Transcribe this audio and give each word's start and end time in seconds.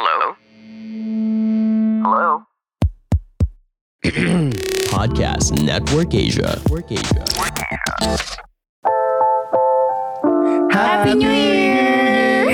Hello? 0.00 0.32
Hello? 2.00 2.28
Podcast 4.96 5.52
Network 5.60 6.16
Asia. 6.16 6.56
Network 6.56 6.88
Asia. 6.88 7.20
Happy 10.72 11.12
New 11.20 11.28
Year! 11.28 12.48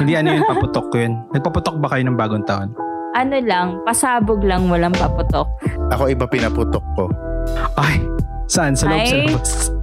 Hindi 0.00 0.12
ano 0.16 0.28
yun, 0.32 0.44
paputok 0.48 0.88
ko 0.88 0.96
yun. 1.04 1.20
Nagpaputok 1.36 1.76
ba 1.76 1.92
kayo 1.92 2.08
ng 2.08 2.16
bagong 2.16 2.48
taon? 2.48 2.72
ano 3.14 3.36
lang, 3.44 3.84
pasabog 3.84 4.40
lang, 4.40 4.64
walang 4.72 4.96
paputok. 4.96 5.46
Ako 5.92 6.08
iba 6.08 6.24
pinaputok 6.24 6.82
ko. 6.96 7.12
Ay, 7.76 8.00
saan? 8.48 8.72
Sa 8.72 8.88
loob, 8.88 9.04
sa 9.04 9.16
labas. 9.28 9.73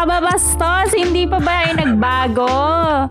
Napakababastos, 0.00 0.96
hindi 0.96 1.28
pa 1.28 1.36
ba 1.36 1.68
ay 1.68 1.76
nagbago? 1.76 2.48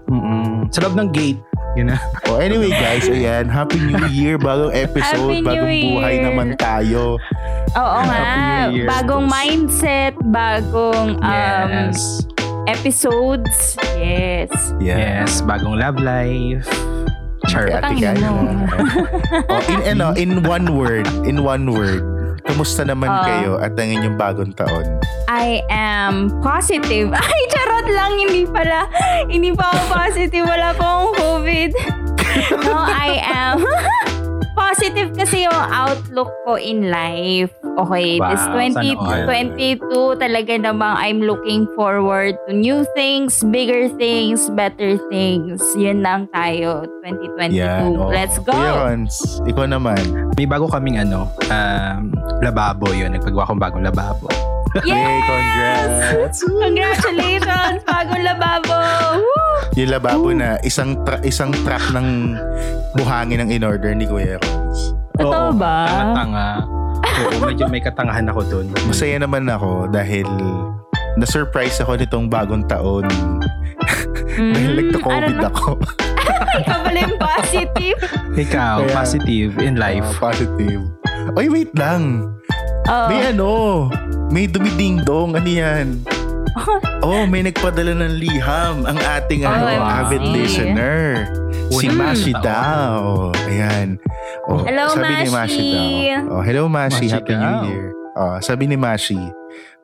Mm-mm. 0.09 0.73
Sa 0.73 0.81
loob 0.81 0.97
ng 0.97 1.13
gate. 1.13 1.37
Yun 1.77 1.93
na. 1.93 2.01
Oh, 2.25 2.41
anyway 2.41 2.73
guys, 2.73 3.05
ayan, 3.05 3.45
Happy 3.45 3.77
New 3.77 4.09
Year, 4.09 4.41
bagong 4.41 4.73
episode, 4.73 5.37
Happy 5.37 5.37
New 5.37 5.45
bagong 5.45 5.69
buhay 5.69 6.15
Year. 6.17 6.25
naman 6.25 6.47
tayo. 6.57 7.21
Oo 7.77 7.99
nga, 8.09 8.25
bagong 8.89 9.29
mindset, 9.29 10.17
bagong 10.33 11.21
um, 11.21 11.69
Yes. 11.69 12.25
episodes. 12.65 13.77
Yes. 13.93 14.49
Yes, 14.81 15.45
bagong 15.45 15.77
love 15.77 16.01
life. 16.01 16.65
Char. 17.45 17.69
Ate 17.69 18.01
ina. 18.01 18.33
oh, 19.45 19.61
in, 19.69 19.79
ano, 19.93 20.17
in 20.17 20.41
one 20.41 20.73
word, 20.73 21.05
in 21.21 21.45
one 21.45 21.69
word, 21.69 22.01
kumusta 22.49 22.81
naman 22.81 23.07
Ah. 23.07 23.21
kayo 23.23 23.51
at 23.55 23.73
ang 23.73 23.89
inyong 23.89 24.17
bagong 24.17 24.51
taon? 24.51 24.85
I 25.29 25.61
am 25.69 26.33
positive. 26.41 27.13
Ay, 27.21 27.39
charot 27.47 27.87
lang. 27.87 28.17
Hindi 28.17 28.43
pala. 28.43 28.89
Hindi 29.25 29.53
pa 29.53 29.69
ako 29.69 29.81
positive. 29.87 30.43
Wala 30.43 30.73
pa 30.73 30.83
akong 30.83 31.13
COVID. 31.15 31.71
No, 32.61 32.77
I 32.77 33.17
am 33.25 33.65
positive 34.53 35.13
kasi 35.15 35.45
yung 35.45 35.63
outlook 35.73 36.29
ko 36.45 36.57
in 36.57 36.89
life. 36.89 37.53
Okay, 37.79 38.19
this 38.19 38.43
Wow, 38.43 38.69
2022 39.23 40.19
talaga 40.19 40.53
namang 40.59 40.93
I'm 40.99 41.19
looking 41.23 41.65
forward 41.73 42.35
to 42.47 42.51
new 42.51 42.83
things, 42.93 43.39
bigger 43.49 43.87
things, 43.95 44.51
better 44.53 44.99
things. 45.07 45.63
Yun 45.75 46.03
lang 46.03 46.27
tayo, 46.35 46.85
2022. 47.05 47.55
Yan. 47.55 47.95
oh. 47.95 48.11
Let's 48.11 48.37
go! 48.43 48.53
Rons, 48.53 49.39
ikaw 49.47 49.65
naman. 49.65 50.01
May 50.35 50.45
bago 50.45 50.67
kaming 50.67 50.99
ano, 50.99 51.31
um, 51.49 52.11
lababo 52.43 52.91
yun. 52.91 53.15
Nagpagawa 53.15 53.47
akong 53.47 53.61
bagong 53.61 53.85
lababo. 53.85 54.27
Yay, 54.79 54.93
Yes! 54.93 55.25
congrats! 55.25 56.37
Congratulations! 56.43 57.81
Bagong 57.83 58.23
lababo! 58.23 58.77
Woo! 59.17 59.47
Yung 59.75 59.89
lababo 59.89 60.29
na 60.31 60.61
isang 60.61 60.93
tra- 61.01 61.21
isang 61.21 61.49
truck 61.63 61.81
ng 61.89 62.37
buhangin 62.93 63.39
ang 63.39 63.49
in-order 63.49 63.91
ni 63.91 64.05
Kuya 64.05 64.37
Rons. 64.37 64.93
Totoo 65.15 65.49
Oo, 65.49 65.53
ba? 65.53 65.75
Tanga-tanga. 65.85 66.47
Oo, 67.01 67.39
medyo 67.43 67.65
may 67.65 67.79
katangahan 67.79 68.27
ako 68.27 68.41
dun. 68.45 68.65
Masaya 68.85 69.17
naman 69.17 69.45
ako 69.45 69.89
dahil 69.89 70.27
na-surprise 71.15 71.79
ako 71.79 71.97
nitong 71.97 72.25
bagong 72.27 72.63
taon 72.63 73.03
dahil 74.31 74.71
Mm, 74.71 74.77
nagka-COVID 74.79 75.35
ano, 75.35 75.47
ako. 75.49 75.69
Ikaw 76.61 76.77
pala 76.79 76.99
yung 77.01 77.17
positive. 77.17 77.99
Ikaw, 78.33 78.75
Kaya- 78.79 78.93
positive 78.93 79.51
in 79.57 79.75
life. 79.75 80.05
Ah, 80.15 80.31
positive. 80.31 80.81
Oy, 81.35 81.47
wait 81.47 81.73
lang. 81.73 82.31
Oo. 82.85 83.07
May 83.07 83.21
ano, 83.27 83.49
may 84.29 84.45
dumiding-dong. 84.45 85.35
Ano 85.35 85.49
yan? 85.49 85.87
Oh, 86.99 87.23
may 87.23 87.39
nagpadala 87.39 87.95
ng 87.95 88.19
liham 88.19 88.83
ang 88.83 88.99
ating 88.99 89.47
ano, 89.47 89.63
OMG. 89.63 89.79
avid 89.79 90.23
listener. 90.35 90.99
Si 91.71 91.87
Mashi 91.87 92.35
daw. 92.35 93.31
Ayan. 93.47 93.95
Oh, 94.43 94.59
Hello, 94.67 94.91
sabi 94.91 95.07
ni 95.15 95.29
Mashi 95.31 95.31
Mashi. 95.31 95.69
daw. 95.71 96.35
Oh, 96.35 96.43
hello 96.43 96.67
Mashi, 96.67 97.07
Mashi 97.07 97.07
Happy 97.07 97.31
New 97.31 97.39
daw. 97.39 97.63
Year. 97.63 97.85
Oh, 98.19 98.35
sabi 98.43 98.67
ni 98.67 98.75
Mashi, 98.75 99.15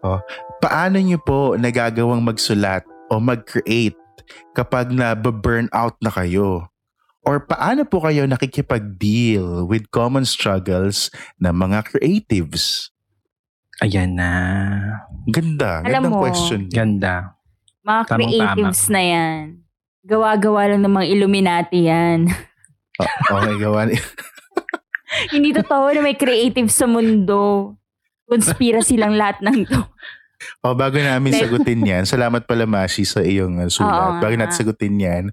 oh, 0.04 0.20
paano 0.60 1.00
niyo 1.00 1.16
po 1.24 1.56
nagagawang 1.56 2.20
magsulat 2.20 2.84
o 3.08 3.24
mag-create 3.24 3.96
kapag 4.52 4.92
na-burn 4.92 5.72
out 5.72 5.96
na 6.04 6.12
kayo? 6.12 6.68
Or 7.24 7.40
paano 7.40 7.88
po 7.88 8.04
kayo 8.04 8.28
nakikipag-deal 8.28 9.64
with 9.64 9.88
common 9.88 10.28
struggles 10.28 11.08
ng 11.40 11.56
mga 11.56 11.88
creatives? 11.88 12.92
Ayan 13.84 14.16
na. 14.16 14.30
Ganda. 15.28 15.84
Alam 15.84 16.08
Gandang 16.08 16.14
mo, 16.16 16.24
question. 16.24 16.62
Ganda. 16.72 17.36
Mga 17.84 18.02
Tamang-tama. 18.08 18.16
creatives 18.16 18.82
na 18.88 19.02
yan. 19.02 19.40
Gawa-gawa 20.06 20.62
lang 20.72 20.82
ng 20.86 20.94
mga 20.96 21.08
Illuminati 21.12 21.80
yan. 21.90 22.30
Oh, 23.02 23.08
okay, 23.36 23.56
gawa 23.58 23.90
Hindi 25.34 25.50
totoo 25.52 25.92
na 25.92 26.02
may 26.02 26.16
creatives 26.16 26.76
sa 26.76 26.88
mundo. 26.88 27.74
Conspiracy 28.26 28.96
lang 28.96 29.18
lahat 29.18 29.42
ng 29.44 29.66
to. 29.68 29.82
Oh, 30.62 30.74
bago 30.74 30.98
namin 30.98 31.34
sagutin 31.34 31.82
yan, 31.82 32.04
salamat 32.06 32.46
pala 32.46 32.66
Mashi 32.66 33.06
sa 33.06 33.22
iyong 33.22 33.62
Oo 33.62 33.72
sulat. 33.72 34.20
nga. 34.20 34.22
Bago 34.22 34.36
natin 34.36 34.58
sagutin 34.58 34.98
yan, 34.98 35.24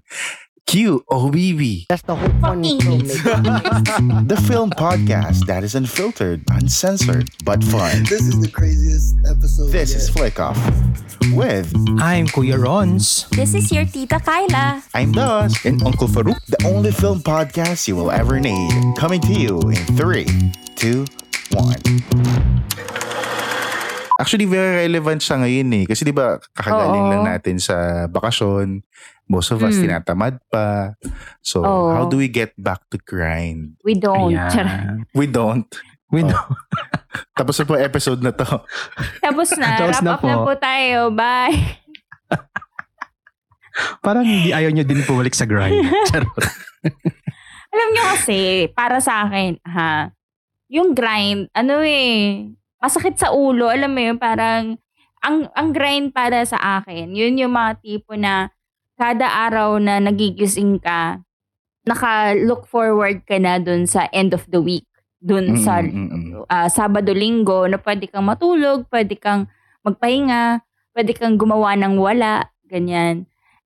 Q 0.67 1.03
o 1.09 1.29
BB, 1.29 1.85
That's 1.89 2.01
the 2.03 2.15
whole 2.15 2.29
point 2.41 2.65
of 2.65 2.81
filmmaking. 2.81 4.27
the 4.27 4.37
film 4.47 4.71
podcast 4.71 5.45
that 5.45 5.63
is 5.63 5.75
unfiltered, 5.75 6.41
uncensored, 6.49 7.29
but 7.45 7.63
fun. 7.63 8.03
This 8.05 8.21
is 8.25 8.41
the 8.41 8.49
craziest 8.49 9.15
episode. 9.29 9.69
This 9.71 9.93
is 9.93 10.07
yet. 10.09 10.17
Flick 10.17 10.39
Off 10.39 10.57
with 11.33 11.71
I'm 11.99 12.25
Kuya 12.27 12.57
Rons. 12.57 13.27
This 13.31 13.53
is 13.53 13.71
your 13.71 13.85
tita 13.85 14.19
Kyla. 14.19 14.81
I'm 14.95 15.11
Dos 15.11 15.63
and 15.65 15.83
Uncle 15.83 16.07
Farouk, 16.07 16.41
the 16.47 16.65
only 16.65 16.91
film 16.91 17.19
podcast 17.19 17.87
you 17.87 17.95
will 17.95 18.09
ever 18.09 18.39
need. 18.39 18.95
Coming 18.97 19.21
to 19.21 19.33
you 19.33 19.59
in 19.69 19.83
three, 19.95 20.25
two, 20.75 21.05
one. 21.51 21.77
Actually, 24.23 24.47
very 24.47 24.87
relevant 24.87 25.19
siya 25.19 25.35
ngayon 25.37 25.67
eh. 25.73 25.85
Kasi 25.85 26.07
di 26.07 26.15
ba, 26.15 26.39
kakagaling 26.55 27.03
Oo. 27.03 27.11
lang 27.11 27.23
natin 27.27 27.59
sa 27.59 27.75
bakasyon. 28.07 28.79
Most 29.25 29.51
of 29.51 29.59
us 29.59 29.75
Hmm. 29.75 29.83
tinatamad 29.83 30.39
pa. 30.47 30.95
So, 31.39 31.59
Oo. 31.59 31.91
how 31.91 32.03
do 32.05 32.15
we 32.15 32.27
get 32.27 32.55
back 32.55 32.79
to 32.87 32.95
grind? 32.97 33.75
We 33.83 33.93
don't. 33.93 34.31
Charot. 34.31 34.63
Ayan. 34.63 35.03
We 35.19 35.27
don't. 35.27 35.67
We 36.07 36.23
Oh. 36.23 36.31
know. 36.31 36.45
Tapos 37.37 37.57
na 37.57 37.65
po 37.65 37.75
episode 37.75 38.21
na 38.21 38.31
to. 38.31 38.47
Tapos 39.19 39.51
na. 39.55 39.75
Tapos 39.81 39.99
wrap 39.99 40.05
na 40.05 40.11
up 40.13 40.21
na 40.21 40.35
po. 40.37 40.43
po 40.45 40.53
tayo. 40.55 41.11
Bye. 41.11 41.83
Parang 43.99 44.21
hindi 44.21 44.53
ayaw 44.53 44.69
nyo 44.69 44.85
din 44.85 45.01
bumalik 45.03 45.33
sa 45.33 45.43
grind. 45.43 45.81
Charot. 46.07 46.45
Alam 47.73 47.87
nyo 47.89 48.03
kasi, 48.13 48.39
para 48.69 49.01
sa 49.01 49.25
akin, 49.25 49.57
ha, 49.65 50.13
yung 50.69 50.93
grind, 50.93 51.49
ano 51.51 51.81
eh, 51.81 52.53
masakit 52.83 53.15
sa 53.15 53.31
ulo. 53.31 53.71
Alam 53.71 53.95
mo 53.95 54.01
yun, 54.03 54.17
parang, 54.19 54.75
ang, 55.23 55.47
ang 55.55 55.71
grind 55.71 56.11
para 56.11 56.43
sa 56.43 56.83
akin, 56.83 57.15
yun 57.15 57.39
yung 57.39 57.55
mga 57.55 57.79
tipo 57.79 58.19
na 58.19 58.51
kada 58.99 59.23
araw 59.47 59.79
na 59.79 60.03
nagigising 60.03 60.83
ka, 60.83 61.23
naka-look 61.87 62.67
forward 62.67 63.23
ka 63.23 63.39
na 63.39 63.55
dun 63.55 63.87
sa 63.87 64.11
end 64.11 64.35
of 64.35 64.43
the 64.51 64.59
week. 64.59 64.83
Dun 65.23 65.55
sa 65.55 65.79
Mm, 65.79 65.95
mm, 65.95 66.11
mm. 66.11 66.51
ah, 66.51 66.67
Sabado, 66.67 67.15
Linggo, 67.15 67.63
na 67.71 67.79
pwede 67.79 68.11
kang 68.11 68.27
matulog, 68.27 68.83
pwede 68.91 69.15
kang 69.15 69.47
magpahinga, 69.87 70.59
pwede 70.91 71.15
kang 71.15 71.39
gumawa 71.39 71.79
ng 71.79 71.95
wala, 71.95 72.51
ganyan. 72.67 73.23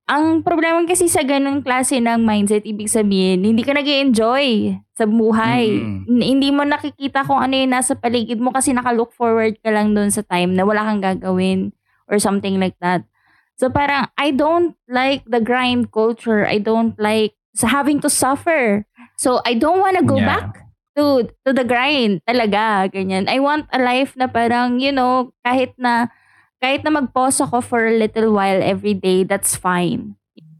Ang 0.08 0.40
problema 0.40 0.80
kasi 0.88 1.04
sa 1.04 1.20
ganung 1.20 1.60
klase 1.60 2.00
ng 2.00 2.24
mindset, 2.24 2.64
ibig 2.64 2.88
sabihin, 2.88 3.44
hindi 3.44 3.60
ka 3.60 3.76
nag 3.76 3.84
enjoy 3.84 4.72
sa 4.96 5.04
buhay. 5.04 5.68
Mm-mm. 5.68 6.08
N- 6.08 6.24
Hindi 6.24 6.48
mo 6.48 6.64
nakikita 6.64 7.28
kung 7.28 7.36
ano 7.36 7.52
yung 7.52 7.76
nasa 7.76 7.92
paligid 7.92 8.40
mo 8.40 8.48
kasi 8.48 8.72
naka-look 8.72 9.12
forward 9.12 9.60
ka 9.60 9.68
lang 9.68 9.92
doon 9.92 10.08
sa 10.08 10.24
time 10.24 10.56
na 10.56 10.64
wala 10.64 10.80
kang 10.80 11.04
gagawin 11.04 11.76
or 12.08 12.16
something 12.16 12.56
like 12.56 12.74
that. 12.80 13.04
So 13.60 13.68
parang, 13.68 14.08
I 14.16 14.32
don't 14.32 14.72
like 14.88 15.28
the 15.28 15.44
grind 15.44 15.92
culture. 15.92 16.48
I 16.48 16.56
don't 16.56 16.96
like 16.96 17.36
sa 17.52 17.68
having 17.68 18.00
to 18.00 18.08
suffer. 18.08 18.88
So 19.20 19.44
I 19.44 19.52
don't 19.52 19.82
wanna 19.82 20.00
go 20.00 20.16
Yeah. 20.16 20.40
back 20.40 20.64
to 20.96 21.28
to 21.46 21.54
the 21.54 21.62
grind 21.62 22.18
talaga 22.26 22.90
ganyan 22.90 23.30
i 23.30 23.38
want 23.38 23.70
a 23.70 23.78
life 23.78 24.18
na 24.18 24.26
parang 24.26 24.82
you 24.82 24.90
know 24.90 25.30
kahit 25.46 25.70
na 25.78 26.10
kahit 26.58 26.82
na 26.82 26.90
mag-pause 26.90 27.42
ako 27.42 27.62
for 27.62 27.86
a 27.86 27.94
little 27.94 28.34
while 28.34 28.58
every 28.62 28.94
day 28.94 29.22
that's 29.22 29.54
fine 29.54 30.14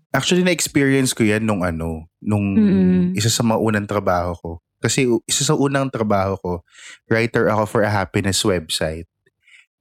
Actually, 0.09 0.41
na-experience 0.41 1.13
ko 1.13 1.21
yan 1.21 1.45
nung 1.45 1.61
ano, 1.61 2.09
nung 2.25 2.57
Mm-mm. 2.57 3.13
isa 3.13 3.29
sa 3.29 3.45
mga 3.45 3.61
unang 3.61 3.85
trabaho 3.85 4.33
ko. 4.41 4.51
Kasi 4.81 5.05
isa 5.29 5.45
sa 5.45 5.53
unang 5.53 5.93
trabaho 5.93 6.33
ko, 6.41 6.53
writer 7.13 7.53
ako 7.53 7.69
for 7.69 7.81
a 7.85 7.93
happiness 7.93 8.41
website. 8.41 9.05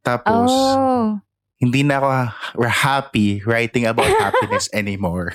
Tapos, 0.04 0.52
oh 0.52 1.24
hindi 1.58 1.81
na 1.81 1.98
ako 1.98 2.08
ha- 2.14 2.34
happy 2.69 3.42
writing 3.46 3.90
about 3.90 4.10
happiness 4.24 4.69
anymore. 4.74 5.34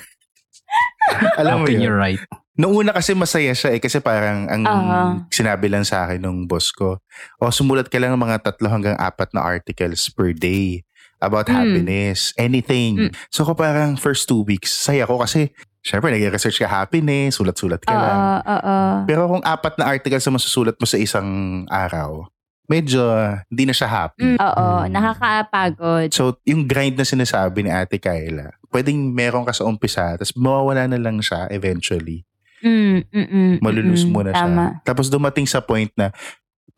Alam 1.39 1.63
mo 1.63 1.65
Open 1.67 1.79
yun? 1.79 1.83
your 1.91 1.97
right. 1.99 2.19
Noong 2.53 2.85
una 2.85 2.91
kasi 2.93 3.17
masaya 3.17 3.49
siya 3.51 3.73
eh 3.73 3.81
kasi 3.81 3.97
parang 3.97 4.45
ang 4.45 4.61
Ah. 4.63 5.13
sinabi 5.33 5.73
lang 5.73 5.81
sa 5.81 6.05
akin 6.05 6.21
nung 6.21 6.45
boss 6.45 6.69
ko, 6.69 7.01
o 7.41 7.49
sumulat 7.49 7.89
ka 7.89 7.97
lang 7.97 8.13
ng 8.13 8.21
mga 8.21 8.45
tatlo 8.45 8.69
hanggang 8.69 8.93
apat 8.95 9.33
na 9.33 9.41
articles 9.41 10.05
per 10.13 10.37
day 10.37 10.85
about 11.17 11.49
Mm. 11.49 11.55
happiness, 11.55 12.29
anything. 12.37 13.09
Mm. 13.09 13.11
So 13.33 13.41
ko 13.41 13.57
parang 13.57 13.97
first 13.97 14.29
two 14.29 14.45
weeks, 14.45 14.69
saya 14.69 15.09
ko 15.09 15.17
kasi 15.17 15.49
syempre 15.81 16.13
nag-research 16.13 16.61
ka 16.61 16.69
happiness, 16.69 17.41
sulat-sulat 17.41 17.81
ka 17.81 17.89
lang. 17.89 18.17
Oo, 18.37 18.53
oo. 18.53 18.77
Pero 19.09 19.21
kung 19.27 19.41
apat 19.41 19.73
na 19.75 19.89
articles 19.89 20.21
na 20.23 20.37
masusulat 20.37 20.77
mo 20.77 20.85
sa 20.85 21.01
isang 21.01 21.25
araw, 21.67 22.29
medyo 22.63 23.01
hindi 23.49 23.65
na 23.65 23.73
siya 23.73 23.89
happy. 23.89 24.23
Mm, 24.23 24.37
Oo, 24.37 24.67
Mm. 24.79 24.93
nakakapagod. 24.93 26.07
So, 26.13 26.37
yung 26.43 26.63
grind 26.63 26.95
na 26.95 27.03
sinasabi 27.03 27.65
ni 27.65 27.73
Ate 27.73 27.97
Kyla, 27.97 28.53
pwedeng 28.69 29.09
meron 29.09 29.41
ka 29.41 29.51
sa 29.51 29.65
umpisa, 29.65 30.13
tapos 30.13 30.37
mawawala 30.37 30.85
na 30.85 31.01
lang 31.01 31.17
siya 31.17 31.49
eventually. 31.49 32.23
Mm, 32.63 32.97
mm, 33.11 33.53
Malulus 33.59 34.07
mm, 34.07 34.11
mo 34.11 34.23
na 34.23 34.31
siya. 34.31 34.47
Tama. 34.47 34.65
Tapos 34.87 35.11
dumating 35.11 35.43
sa 35.43 35.59
point 35.59 35.91
na 35.93 36.15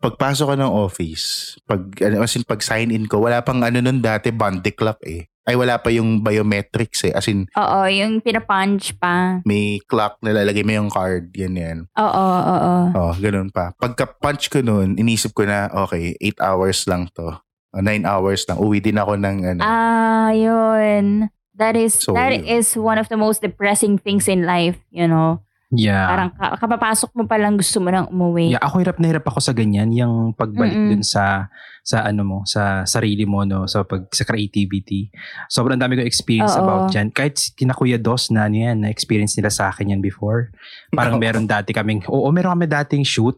pagpasok 0.02 0.46
ko 0.50 0.56
ng 0.58 0.74
office, 0.74 1.56
pag, 1.64 1.82
ano, 2.02 2.26
as 2.26 2.34
in, 2.36 2.44
pag 2.44 2.62
sign 2.62 2.90
in 2.90 3.06
ko, 3.06 3.22
wala 3.22 3.42
pang 3.42 3.62
ano 3.62 3.80
nun 3.80 4.02
dati, 4.02 4.34
Bondi 4.34 4.74
Club 4.74 4.98
eh. 5.06 5.30
Ay, 5.46 5.54
wala 5.54 5.78
pa 5.78 5.94
yung 5.94 6.26
biometrics 6.26 7.06
eh. 7.06 7.14
As 7.14 7.30
in, 7.30 7.46
Oo, 7.54 7.86
yung 7.86 8.18
pinapunch 8.18 8.98
pa. 8.98 9.46
may 9.46 9.78
clock 9.86 10.18
na 10.26 10.34
lalagay 10.34 10.66
mo 10.66 10.74
yung 10.74 10.90
card, 10.90 11.30
ganyan. 11.30 11.86
Oo, 11.94 12.26
oo. 12.42 12.74
Oh, 12.98 13.14
ganun 13.14 13.54
pa. 13.54 13.70
Pagka-punch 13.78 14.50
ko 14.50 14.66
nun, 14.66 14.98
inisip 14.98 15.38
ko 15.38 15.46
na, 15.46 15.70
okay, 15.86 16.18
8 16.18 16.42
hours 16.42 16.90
lang 16.90 17.06
to. 17.14 17.30
9 17.78 18.10
hours 18.10 18.48
lang. 18.50 18.58
Uwi 18.58 18.82
din 18.82 18.98
ako 18.98 19.22
ng 19.22 19.38
ano. 19.46 19.62
Ah, 19.62 20.34
yun. 20.34 21.30
That 21.54 21.78
is 21.78 21.94
So, 21.94 22.18
that 22.18 22.34
yun. 22.34 22.44
is 22.44 22.74
one 22.74 22.98
of 22.98 23.08
the 23.08 23.16
most 23.16 23.46
depressing 23.46 24.02
things 24.02 24.26
in 24.26 24.50
life, 24.50 24.82
you 24.90 25.06
know. 25.06 25.46
Yeah. 25.74 26.06
Parang 26.06 26.30
ka- 26.30 26.56
kapapasok 26.62 27.10
mo 27.18 27.24
pa 27.26 27.42
lang 27.42 27.58
gusto 27.58 27.82
mo 27.82 27.90
nang 27.90 28.06
umuwi. 28.14 28.54
Yeah, 28.54 28.62
ako 28.62 28.86
hirap 28.86 28.98
na 29.02 29.10
hirap 29.10 29.26
ako 29.26 29.42
sa 29.42 29.50
ganyan, 29.50 29.90
yung 29.90 30.38
pagbalik 30.38 30.78
Mm-mm. 30.78 30.92
dun 30.94 31.04
sa 31.04 31.50
sa 31.86 32.06
ano 32.06 32.22
mo, 32.26 32.38
sa 32.46 32.86
sarili 32.86 33.26
mo 33.26 33.46
no, 33.46 33.66
sa 33.66 33.82
pag 33.86 34.06
sa 34.14 34.26
creativity. 34.26 35.10
Sobrang 35.50 35.78
dami 35.78 35.98
kong 35.98 36.10
experience 36.10 36.54
Oo. 36.58 36.62
about 36.66 36.94
yan. 36.94 37.10
Kahit 37.10 37.38
si- 37.42 37.54
kina 37.54 37.74
Kuya 37.74 37.98
Dos 37.98 38.30
na 38.30 38.46
ano 38.46 38.58
yan, 38.58 38.86
na 38.86 38.90
experience 38.94 39.34
nila 39.38 39.50
sa 39.50 39.74
akin 39.74 39.94
yan 39.98 40.02
before. 40.02 40.54
Parang 40.94 41.18
meron 41.18 41.50
dati 41.50 41.74
kaming, 41.74 42.06
oo, 42.10 42.30
meron 42.30 42.58
kami 42.58 42.66
dating 42.70 43.06
shoot. 43.06 43.38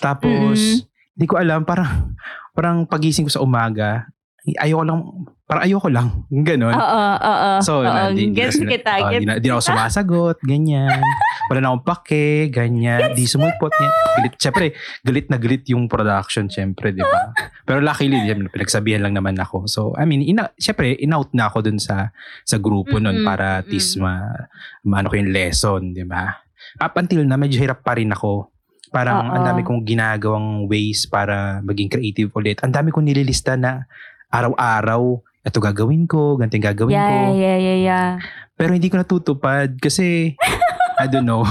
Tapos, 0.00 0.56
Mm-mm. 0.60 1.16
hindi 1.16 1.26
ko 1.28 1.36
alam, 1.40 1.64
parang 1.64 2.12
parang 2.54 2.86
pagising 2.86 3.26
ko 3.26 3.32
sa 3.34 3.42
umaga, 3.44 4.08
ayoko 4.44 4.84
lang, 4.84 5.00
parang 5.48 5.64
ayoko 5.64 5.88
lang. 5.88 6.08
Ganon. 6.28 6.76
Oo, 6.76 7.04
oo. 7.16 7.50
So, 7.64 7.80
oo. 7.80 7.88
na, 7.88 8.12
di, 8.12 8.28
gets 8.36 8.60
di, 8.60 8.68
kita, 8.68 9.08
gets 9.08 9.24
di, 9.24 9.26
na, 9.28 9.40
di 9.40 9.48
na 9.48 9.56
ako 9.56 9.72
sumasagot, 9.72 10.36
ganyan. 10.44 11.00
Wala 11.48 11.58
na 11.64 11.68
akong 11.72 11.86
pake, 11.88 12.52
ganyan. 12.52 13.16
Di 13.16 13.24
sumulpot 13.24 13.72
niya. 13.72 13.90
Galit, 14.20 14.34
syempre, 14.36 14.66
galit 15.00 15.26
na 15.32 15.40
galit 15.40 15.64
yung 15.72 15.88
production, 15.88 16.52
syempre, 16.52 16.92
di 16.92 17.00
ba? 17.00 17.32
Pero 17.64 17.80
luckily, 17.80 18.20
yan, 18.20 18.52
pinagsabihan 18.52 19.00
lang 19.00 19.16
naman 19.16 19.40
ako. 19.40 19.64
So, 19.64 19.96
I 19.96 20.04
mean, 20.04 20.20
ina, 20.20 20.52
syempre, 20.60 20.92
in-out 20.92 21.32
na 21.32 21.48
ako 21.48 21.64
dun 21.64 21.80
sa 21.80 22.12
sa 22.44 22.60
grupo 22.60 23.00
nun 23.00 23.24
Mm-mm, 23.24 23.28
para 23.28 23.64
at 23.64 23.68
least 23.72 23.96
mm-mm. 23.96 24.04
ma, 24.04 24.44
maano 24.84 25.08
ko 25.08 25.16
yung 25.16 25.32
lesson, 25.32 25.96
di 25.96 26.04
ba? 26.04 26.36
Up 26.84 26.92
until 27.00 27.24
na, 27.24 27.40
medyo 27.40 27.56
hirap 27.64 27.80
pa 27.80 27.96
rin 27.96 28.12
ako. 28.12 28.52
Parang 28.92 29.26
Oo. 29.26 29.32
ang 29.34 29.42
dami 29.42 29.66
kong 29.66 29.82
ginagawang 29.82 30.70
ways 30.70 31.08
para 31.10 31.64
maging 31.64 31.90
creative 31.90 32.30
ulit. 32.36 32.62
Ang 32.62 32.70
dami 32.70 32.94
kong 32.94 33.08
nililista 33.08 33.58
na 33.58 33.90
araw-araw, 34.34 35.02
ito 35.44 35.58
gagawin 35.60 36.04
ko, 36.04 36.34
ganito 36.34 36.58
gagawin 36.58 36.96
ko. 36.96 37.14
Yeah, 37.14 37.30
yeah, 37.32 37.56
yeah, 37.56 37.78
yeah. 37.78 38.08
Pero 38.54 38.74
hindi 38.74 38.88
ko 38.88 38.98
natutupad 38.98 39.78
kasi 39.78 40.34
I 41.02 41.10
don't 41.10 41.26
know. 41.26 41.42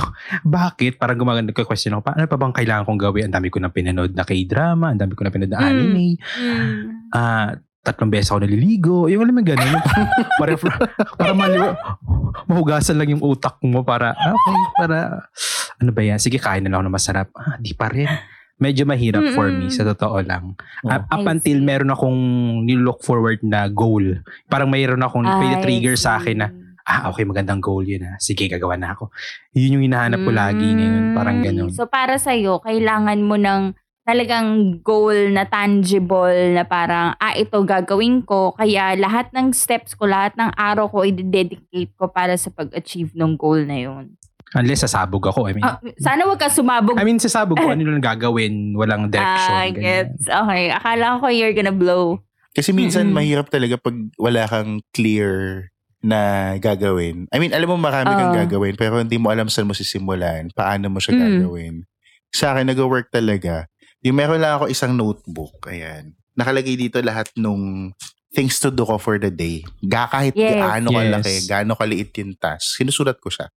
Bakit? 0.42 0.96
Parang 0.96 1.20
gumaganda 1.20 1.52
question 1.52 1.92
ako, 1.94 2.08
paano 2.08 2.24
pa 2.26 2.40
bang 2.40 2.56
kailangan 2.56 2.88
kong 2.88 3.02
gawin? 3.02 3.24
Ang 3.28 3.36
dami 3.36 3.52
ko 3.52 3.60
na 3.60 3.68
pinanood 3.68 4.16
na 4.16 4.24
k-drama, 4.24 4.96
ang 4.96 5.00
dami 5.04 5.20
ko 5.20 5.22
na 5.28 5.32
pinanood 5.36 5.52
na 5.52 5.60
Mm. 5.60 5.68
anime. 5.68 6.08
Mm. 6.16 6.80
Ah, 7.12 7.50
tatlong 7.84 8.08
beses 8.08 8.32
ako 8.32 8.48
naliligo. 8.48 9.12
Yung 9.12 9.28
alam 9.28 9.36
mo 9.36 9.44
ganun. 9.44 9.84
Para, 10.40 10.56
para 11.20 11.32
maliwa, 11.36 11.76
mahugasan 12.48 12.96
lang 12.96 13.12
yung 13.12 13.20
utak 13.20 13.60
mo 13.68 13.84
para, 13.84 14.16
ah, 14.16 14.32
okay, 14.32 14.60
para, 14.80 14.98
ano 15.84 15.92
ba 15.92 16.02
yan? 16.02 16.24
Sige, 16.24 16.40
kain 16.40 16.64
na 16.64 16.72
lang 16.72 16.80
ako 16.80 16.88
ng 16.88 16.96
masarap. 16.96 17.28
Ah, 17.36 17.60
di 17.60 17.76
pa 17.76 17.92
rin. 17.92 18.08
Medyo 18.62 18.86
mahirap 18.86 19.34
for 19.34 19.50
me, 19.50 19.68
Mm-mm. 19.68 19.74
sa 19.74 19.82
totoo 19.82 20.22
lang. 20.22 20.54
Up, 20.86 21.10
up 21.10 21.26
until 21.26 21.58
meron 21.60 21.90
akong 21.90 22.20
nilook 22.64 23.02
forward 23.02 23.42
na 23.42 23.66
goal. 23.66 24.22
Parang 24.46 24.70
mayroon 24.70 25.02
akong 25.02 25.26
I 25.26 25.58
trigger 25.60 25.98
sa 25.98 26.22
akin 26.22 26.38
na, 26.38 26.48
ah, 26.86 27.10
okay, 27.10 27.26
magandang 27.26 27.60
goal 27.60 27.82
yun 27.82 28.06
ah. 28.06 28.16
Sige, 28.22 28.46
gagawa 28.46 28.78
na 28.78 28.94
ako. 28.94 29.10
Yun 29.58 29.82
yung 29.82 29.86
hinahanap 29.90 30.22
ko 30.22 30.32
lagi 30.32 30.68
ngayon. 30.70 31.18
Parang 31.18 31.42
Mm. 31.42 31.46
ganun. 31.50 31.70
So 31.74 31.90
para 31.90 32.22
sa 32.22 32.38
kailangan 32.38 33.20
mo 33.26 33.42
ng 33.42 33.74
talagang 34.04 34.84
goal 34.84 35.32
na 35.32 35.48
tangible 35.48 36.52
na 36.52 36.68
parang 36.68 37.16
ah 37.24 37.34
ito 37.40 37.56
gagawin 37.64 38.20
ko 38.28 38.52
kaya 38.52 39.00
lahat 39.00 39.32
ng 39.32 39.56
steps 39.56 39.96
ko 39.96 40.04
lahat 40.04 40.36
ng 40.36 40.52
araw 40.60 40.92
ko 40.92 41.08
i-dedicate 41.08 41.96
ko 41.96 42.12
para 42.12 42.36
sa 42.36 42.52
pag-achieve 42.52 43.16
ng 43.16 43.40
goal 43.40 43.64
na 43.64 43.80
yun. 43.80 44.20
Unless 44.54 44.86
sasabog 44.86 45.26
ako. 45.26 45.50
I 45.50 45.54
mean, 45.54 45.66
Ah, 45.66 45.82
sana 45.98 46.24
wag 46.24 46.38
ka 46.38 46.48
sumabog. 46.48 46.94
I 46.96 47.04
mean 47.04 47.18
sasabog 47.18 47.58
ko. 47.58 47.70
ano 47.74 47.82
lang 47.82 48.00
gagawin? 48.00 48.74
Walang 48.74 49.10
direction. 49.10 49.50
ah, 49.52 49.66
ganyan. 49.66 49.82
gets. 50.14 50.26
Okay. 50.26 50.64
Akala 50.70 51.18
ko 51.18 51.26
you're 51.28 51.54
gonna 51.54 51.74
blow. 51.74 52.22
Kasi 52.54 52.70
minsan 52.70 53.10
Mm-mm. 53.10 53.18
mahirap 53.18 53.50
talaga 53.50 53.76
pag 53.76 53.98
wala 54.16 54.46
kang 54.46 54.86
clear 54.94 55.66
na 56.00 56.20
gagawin. 56.58 57.26
I 57.32 57.40
mean, 57.40 57.50
alam 57.50 57.66
mo 57.66 57.78
marami 57.78 58.12
kang 58.12 58.30
Oo. 58.30 58.40
gagawin 58.40 58.76
pero 58.76 59.02
hindi 59.02 59.18
mo 59.18 59.34
alam 59.34 59.50
saan 59.50 59.66
mo 59.66 59.74
sisimulan, 59.74 60.52
paano 60.52 60.86
mo 60.88 61.02
siya 61.02 61.16
Mm. 61.16 61.22
gagawin. 61.40 61.76
Sa 62.30 62.52
akin, 62.52 62.66
nag-work 62.68 63.10
talaga. 63.10 63.66
Yung 64.02 64.14
meron 64.14 64.38
lang 64.38 64.58
ako 64.58 64.68
isang 64.68 64.94
notebook, 64.94 65.66
ayan. 65.66 66.14
Nakalagay 66.34 66.76
dito 66.76 67.00
lahat 67.00 67.32
nung 67.34 67.94
things 68.30 68.58
to 68.58 68.68
do 68.68 68.84
ko 68.84 68.98
for 68.98 69.16
the 69.16 69.30
day. 69.30 69.62
Ga 69.80 70.06
kahit 70.06 70.34
Yes. 70.34 70.58
gaano 70.58 70.90
Yes. 70.90 70.98
kalaki, 71.00 71.34
gaano 71.48 71.72
kaliit 71.74 72.12
yung 72.18 72.34
task. 72.36 72.78
Sinusulat 72.78 73.18
ko 73.18 73.30
siya. 73.30 73.48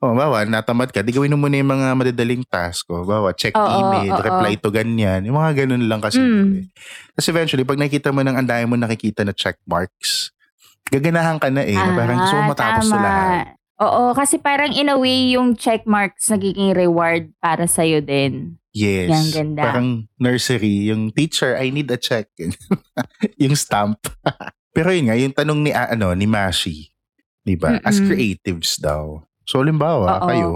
Oh, 0.00 0.16
bawa, 0.16 0.48
natamad 0.48 0.88
ka. 0.88 1.04
Di 1.04 1.12
gawin 1.12 1.36
mo 1.36 1.44
muna 1.44 1.60
yung 1.60 1.76
mga 1.76 1.92
madadaling 1.92 2.40
task 2.48 2.88
ko. 2.88 3.04
Bawa, 3.04 3.36
check 3.36 3.52
Oo, 3.52 3.68
email, 3.68 4.16
oo. 4.16 4.24
reply 4.24 4.56
to 4.56 4.72
ganyan. 4.72 5.28
Yung 5.28 5.36
mga 5.36 5.64
ganun 5.64 5.84
lang 5.84 6.00
kasi. 6.00 6.16
Mm. 6.16 6.72
Tapos 7.12 7.28
eventually, 7.28 7.68
pag 7.68 7.76
nakikita 7.76 8.08
mo 8.08 8.24
ng 8.24 8.32
andayan 8.32 8.72
mo 8.72 8.80
nakikita 8.80 9.28
na 9.28 9.36
check 9.36 9.60
marks, 9.68 10.32
gaganahan 10.88 11.36
ka 11.36 11.52
na 11.52 11.68
eh. 11.68 11.76
na 11.76 11.92
parang 11.92 12.16
gusto 12.16 12.32
mo 12.32 12.42
Ah, 12.42 12.48
matapos 12.48 12.86
tama. 12.88 12.96
lahat. 12.96 13.44
Oo, 13.80 14.02
kasi 14.16 14.40
parang 14.40 14.72
in 14.72 14.88
a 14.88 14.96
way 14.96 15.36
yung 15.36 15.52
check 15.52 15.84
marks 15.84 16.32
nagiging 16.32 16.72
reward 16.72 17.28
para 17.36 17.68
sa'yo 17.68 18.00
din. 18.00 18.56
Yes. 18.72 19.12
Yan, 19.12 19.26
ganda. 19.36 19.62
Parang 19.68 19.88
nursery, 20.16 20.88
yung 20.88 21.12
teacher, 21.12 21.60
I 21.60 21.68
need 21.68 21.92
a 21.92 22.00
check. 22.00 22.32
yung 23.42 23.52
stamp. 23.52 24.00
Pero 24.76 24.96
yun 24.96 25.12
nga, 25.12 25.16
yung 25.20 25.36
tanong 25.36 25.60
ni, 25.60 25.70
ah, 25.76 25.92
ano, 25.92 26.16
ni 26.16 26.24
Mashi, 26.24 26.88
di 27.44 27.52
ba? 27.52 27.76
As 27.84 28.00
creatives 28.00 28.80
daw. 28.80 29.20
So, 29.50 29.58
halimbawa, 29.58 30.22
Oo. 30.22 30.26
kayo, 30.30 30.50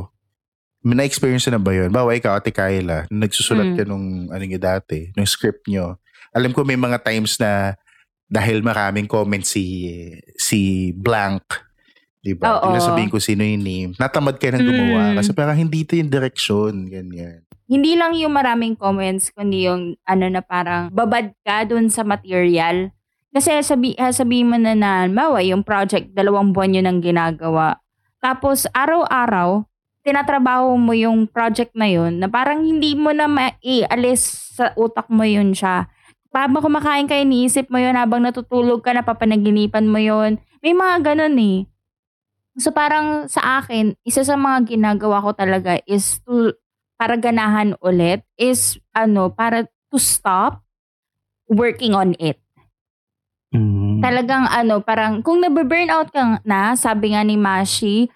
may 0.86 0.94
na-experience 0.94 1.50
na 1.50 1.58
ba 1.58 1.74
yun? 1.74 1.90
Bawa, 1.90 2.14
ikaw, 2.14 2.38
Ate 2.38 2.54
Kyla, 2.54 3.10
nung 3.10 3.26
nagsusulat 3.26 3.74
Mm. 3.74 3.76
ka 3.76 3.82
nung, 3.82 4.06
ano 4.30 4.42
nyo 4.46 4.60
dati, 4.62 5.10
nung 5.18 5.26
script 5.26 5.66
nyo. 5.66 5.98
Alam 6.30 6.54
ko 6.54 6.62
may 6.62 6.78
mga 6.78 7.02
times 7.02 7.34
na 7.42 7.74
dahil 8.30 8.62
maraming 8.62 9.10
comments 9.10 9.50
si 9.50 9.90
si 10.38 10.90
blank, 10.94 11.42
di 12.22 12.38
ba? 12.38 12.62
Oo. 12.62 12.78
Sabihin 12.78 13.10
ko 13.10 13.18
sino 13.18 13.42
yung 13.42 13.66
name. 13.66 13.90
Natamad 13.98 14.38
ka 14.38 14.54
nang 14.54 14.62
gumawa 14.62 15.10
Mm. 15.10 15.16
kasi 15.18 15.30
parang 15.34 15.58
hindi 15.58 15.82
ito 15.82 15.98
yung 15.98 16.10
direction, 16.10 16.86
ganyan. 16.86 17.42
Hindi 17.66 17.96
lang 17.98 18.14
yung 18.14 18.30
maraming 18.30 18.78
comments, 18.78 19.34
kundi 19.34 19.66
yung 19.66 19.98
ano 20.04 20.24
na 20.28 20.38
parang 20.38 20.92
babad 20.94 21.34
ka 21.42 21.66
dun 21.66 21.90
sa 21.90 22.06
material. 22.06 22.92
Kasi 23.34 23.50
sabi, 23.66 23.98
ah, 23.98 24.14
sabihin 24.14 24.52
mo 24.52 24.56
na 24.60 24.78
na, 24.78 25.10
mawa, 25.10 25.42
yung 25.42 25.66
project, 25.66 26.14
dalawang 26.14 26.54
buwan 26.54 26.76
yun 26.78 26.86
ang 26.86 27.00
ginagawa. 27.02 27.82
Tapos, 28.24 28.64
araw-araw, 28.72 29.68
tinatrabaho 30.00 30.80
mo 30.80 30.96
yung 30.96 31.28
project 31.28 31.76
na 31.76 31.92
yun 31.92 32.24
na 32.24 32.24
parang 32.24 32.64
hindi 32.64 32.96
mo 32.96 33.12
na 33.12 33.28
maialis 33.28 34.52
sa 34.56 34.72
utak 34.80 35.12
mo 35.12 35.28
yun 35.28 35.52
siya. 35.52 35.92
Habang 36.32 36.64
kumakain 36.64 37.04
ka, 37.04 37.20
iniisip 37.20 37.68
mo 37.68 37.76
yun. 37.76 38.00
Habang 38.00 38.24
natutulog 38.24 38.80
ka, 38.80 38.96
napapanaginipan 38.96 39.84
mo 39.84 40.00
yun. 40.00 40.40
May 40.64 40.72
mga 40.72 41.12
ganun 41.12 41.36
eh. 41.36 41.68
So 42.56 42.72
parang 42.72 43.28
sa 43.28 43.60
akin, 43.60 43.92
isa 44.08 44.24
sa 44.24 44.40
mga 44.40 44.72
ginagawa 44.72 45.20
ko 45.20 45.36
talaga 45.36 45.76
is 45.84 46.24
to, 46.24 46.56
para 46.96 47.20
ganahan 47.20 47.76
ulit, 47.84 48.24
is 48.40 48.80
ano, 48.96 49.28
para 49.28 49.68
to 49.92 49.98
stop 50.00 50.64
working 51.50 51.92
on 51.92 52.16
it. 52.16 52.43
Mm. 53.54 54.02
Talagang 54.02 54.50
ano, 54.50 54.82
parang 54.82 55.22
kung 55.22 55.38
nabe-burnout 55.38 56.10
ka 56.10 56.42
na, 56.42 56.74
sabi 56.74 57.14
nga 57.14 57.22
ni 57.22 57.38
Mashi, 57.38 58.10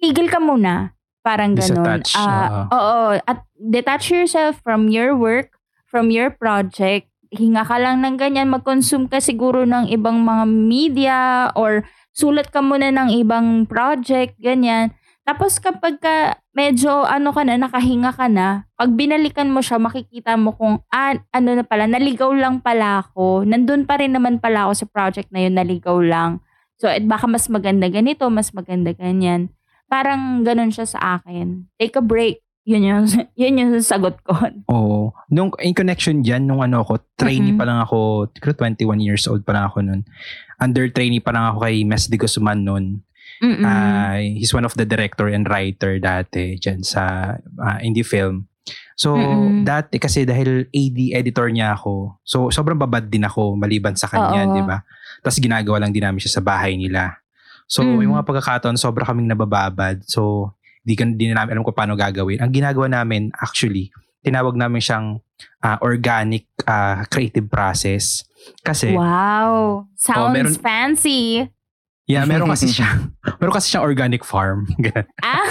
tigil 0.00 0.32
ka 0.32 0.40
muna. 0.40 0.96
Parang 1.22 1.54
ganun. 1.54 2.02
Disattach, 2.02 2.18
Ah, 2.18 2.66
oo. 2.72 2.98
At 3.22 3.46
detach 3.54 4.10
yourself 4.10 4.58
from 4.64 4.90
your 4.90 5.14
work, 5.14 5.54
from 5.86 6.10
your 6.10 6.32
project. 6.34 7.06
Hinga 7.30 7.62
ka 7.62 7.78
lang 7.78 8.02
ng 8.02 8.18
ganyan. 8.18 8.50
Mag-consume 8.50 9.06
ka 9.06 9.22
siguro 9.22 9.62
ng 9.62 9.86
ibang 9.92 10.18
mga 10.24 10.44
media 10.48 11.18
or 11.54 11.86
sulat 12.10 12.50
ka 12.50 12.58
muna 12.58 12.90
ng 12.90 13.14
ibang 13.22 13.68
project, 13.70 14.34
ganyan. 14.42 14.90
Tapos 15.22 15.62
kapag 15.62 16.02
ka 16.02 16.42
medyo 16.50 17.06
ano 17.06 17.30
ka 17.30 17.46
na, 17.46 17.54
nakahinga 17.54 18.10
ka 18.10 18.26
na, 18.26 18.66
pag 18.74 18.90
binalikan 18.90 19.54
mo 19.54 19.62
siya, 19.62 19.78
makikita 19.78 20.34
mo 20.34 20.50
kung 20.50 20.82
ah, 20.90 21.14
ano 21.30 21.50
na 21.54 21.62
pala, 21.62 21.86
naligaw 21.86 22.34
lang 22.34 22.58
pala 22.58 23.06
ako. 23.06 23.46
Nandun 23.46 23.86
pa 23.86 24.02
rin 24.02 24.10
naman 24.10 24.42
pala 24.42 24.66
ako 24.66 24.82
sa 24.82 24.86
project 24.90 25.30
na 25.30 25.46
yun, 25.46 25.54
naligaw 25.54 25.96
lang. 26.02 26.42
So, 26.82 26.90
eh, 26.90 26.98
baka 26.98 27.30
mas 27.30 27.46
maganda 27.46 27.86
ganito, 27.86 28.26
mas 28.26 28.50
maganda 28.50 28.90
ganyan. 28.90 29.54
Parang 29.86 30.42
ganun 30.42 30.74
siya 30.74 30.90
sa 30.90 30.98
akin. 31.22 31.70
Take 31.78 31.94
a 31.94 32.02
break. 32.02 32.42
Yun 32.66 32.82
yung, 32.82 33.06
yun 33.40 33.58
yung 33.62 33.72
sagot 33.78 34.18
ko. 34.26 34.34
Oo. 34.66 35.14
Nung 35.30 35.54
in 35.62 35.74
connection 35.74 36.26
dyan, 36.26 36.50
nung 36.50 36.58
ano 36.58 36.82
ako, 36.82 36.98
trainee 37.14 37.54
Mm-mm. 37.54 37.62
pa 37.62 37.66
lang 37.70 37.78
ako, 37.78 38.26
siguro 38.34 38.54
21 38.58 38.98
years 38.98 39.30
old 39.30 39.46
pa 39.46 39.54
lang 39.54 39.70
ako 39.70 39.78
nun. 39.86 40.02
Under 40.58 40.90
trainee 40.90 41.22
pa 41.22 41.30
lang 41.30 41.54
ako 41.54 41.62
kay 41.62 41.86
Mes 41.86 42.10
de 42.10 42.18
Guzman 42.18 42.66
nun. 42.66 43.06
Mm-mm. 43.42 43.64
Ah, 43.64 44.22
he's 44.22 44.54
one 44.54 44.62
of 44.62 44.74
the 44.78 44.86
director 44.86 45.26
and 45.26 45.46
writer 45.46 45.98
dati 45.98 46.54
dyan 46.56 46.80
sa 46.80 47.34
ah, 47.58 47.78
indie 47.82 48.06
film. 48.06 48.46
So, 48.94 49.18
Mm-mm. 49.18 49.66
dati 49.66 49.98
kasi 49.98 50.22
dahil 50.22 50.70
AD 50.70 50.98
editor 51.18 51.50
niya 51.50 51.74
ako, 51.74 52.22
so 52.22 52.46
sobrang 52.54 52.78
babad 52.78 53.10
din 53.10 53.26
ako 53.26 53.58
maliban 53.58 53.98
sa 53.98 54.06
kanya, 54.06 54.46
di 54.46 54.62
ba? 54.62 54.86
Tapos 55.18 55.42
ginagawa 55.42 55.82
lang 55.82 55.90
din 55.90 56.06
namin 56.06 56.22
siya 56.22 56.38
sa 56.38 56.42
bahay 56.44 56.78
nila. 56.78 57.18
So, 57.66 57.82
Mm. 57.82 58.04
yung 58.04 58.14
mga 58.14 58.26
pagkakataon, 58.28 58.78
sobra 58.78 59.02
kaming 59.02 59.26
nabababad. 59.26 60.04
So, 60.06 60.52
di, 60.84 60.94
di 60.94 61.24
na 61.26 61.42
namin 61.42 61.58
alam 61.58 61.64
kung 61.64 61.74
paano 61.74 61.98
gagawin. 61.98 62.38
Ang 62.38 62.52
ginagawa 62.52 62.86
namin, 62.86 63.32
actually, 63.34 63.90
tinawag 64.22 64.54
namin 64.54 64.78
siyang 64.78 65.18
ah, 65.58 65.78
organic 65.82 66.46
ah, 66.62 67.02
creative 67.08 67.48
process. 67.50 68.22
Kasi, 68.62 68.94
wow. 68.94 69.88
Sounds 69.96 70.30
meron- 70.36 70.58
fancy. 70.62 71.48
Yeah, 72.04 72.24
meron 72.24 72.48
kasi 72.48 72.68
siya, 72.68 72.88
meron 73.38 73.52
kasi 73.52 73.66
siyang 73.68 73.84
organic 73.84 74.22
farm. 74.22 74.66
Ah, 75.22 75.46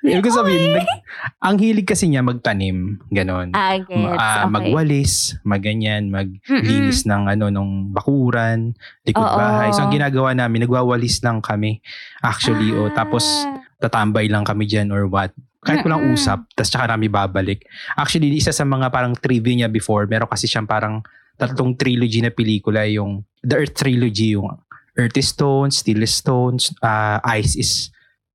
Ibig 0.00 0.24
ko 0.24 0.32
sabihin, 0.32 0.72
nag- 0.72 1.04
ang 1.36 1.60
hilig 1.60 1.84
kasi 1.84 2.08
niya 2.08 2.24
magtanim, 2.24 2.96
ganon. 3.12 3.52
I 3.52 3.84
gets. 3.84 4.16
Ah, 4.16 4.42
okay. 4.42 4.48
Magwalis, 4.48 5.12
maganyan, 5.44 6.08
Mm-mm. 6.08 6.32
maglinis 6.48 7.04
ng 7.04 7.28
ano 7.28 7.52
nung 7.52 7.92
bakuran, 7.92 8.72
likod 9.04 9.20
Oo. 9.20 9.36
bahay. 9.36 9.68
So 9.70 9.84
ang 9.84 9.92
ginagawa 9.92 10.32
namin, 10.32 10.64
nagwawalis 10.64 11.20
lang 11.20 11.44
kami. 11.44 11.84
Actually, 12.18 12.72
o 12.72 12.88
tapos 12.88 13.28
Ah. 13.44 13.60
tatambay 13.78 14.26
lang 14.26 14.48
kami 14.48 14.64
diyan 14.64 14.88
or 14.88 15.04
what. 15.04 15.36
Kahit 15.60 15.84
walang 15.84 16.08
Mm-mm. 16.08 16.16
usap, 16.16 16.48
tapos 16.50 16.72
tsaka 16.72 16.88
namin 16.88 17.12
babalik. 17.12 17.68
Actually, 17.92 18.32
isa 18.32 18.48
sa 18.48 18.64
mga 18.64 18.88
parang 18.88 19.12
trivia 19.12 19.52
niya 19.54 19.68
before, 19.68 20.08
meron 20.08 20.24
kasi 20.24 20.48
siyang 20.48 20.64
parang 20.64 21.04
tatlong 21.36 21.76
trilogy 21.76 22.24
na 22.24 22.32
pelikula, 22.32 22.88
yung 22.88 23.28
The 23.40 23.56
Earth 23.56 23.74
Trilogy, 23.74 24.36
yung 24.36 24.52
Earth 24.96 25.16
is 25.16 25.32
Stone, 25.32 25.72
Steel 25.72 26.04
is 26.04 26.12
Stones, 26.12 26.74
ah, 26.84 27.20
Ice 27.36 27.56
is 27.56 27.88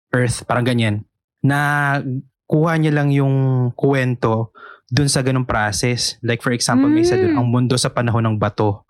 Earth, 0.09 0.45
parang 0.49 0.65
ganyan. 0.65 1.05
Na 1.45 1.99
kuha 2.45 2.77
niya 2.77 2.93
lang 2.93 3.13
yung 3.13 3.69
kwento 3.73 4.49
dun 4.85 5.09
sa 5.09 5.21
ganung 5.21 5.45
process. 5.45 6.17
Like 6.21 6.41
for 6.41 6.53
example, 6.53 6.89
may 6.89 7.05
isa 7.05 7.17
dun, 7.17 7.33
Mm. 7.33 7.39
ang 7.41 7.47
mundo 7.49 7.75
sa 7.77 7.89
panahon 7.89 8.25
ng 8.25 8.37
bato. 8.37 8.85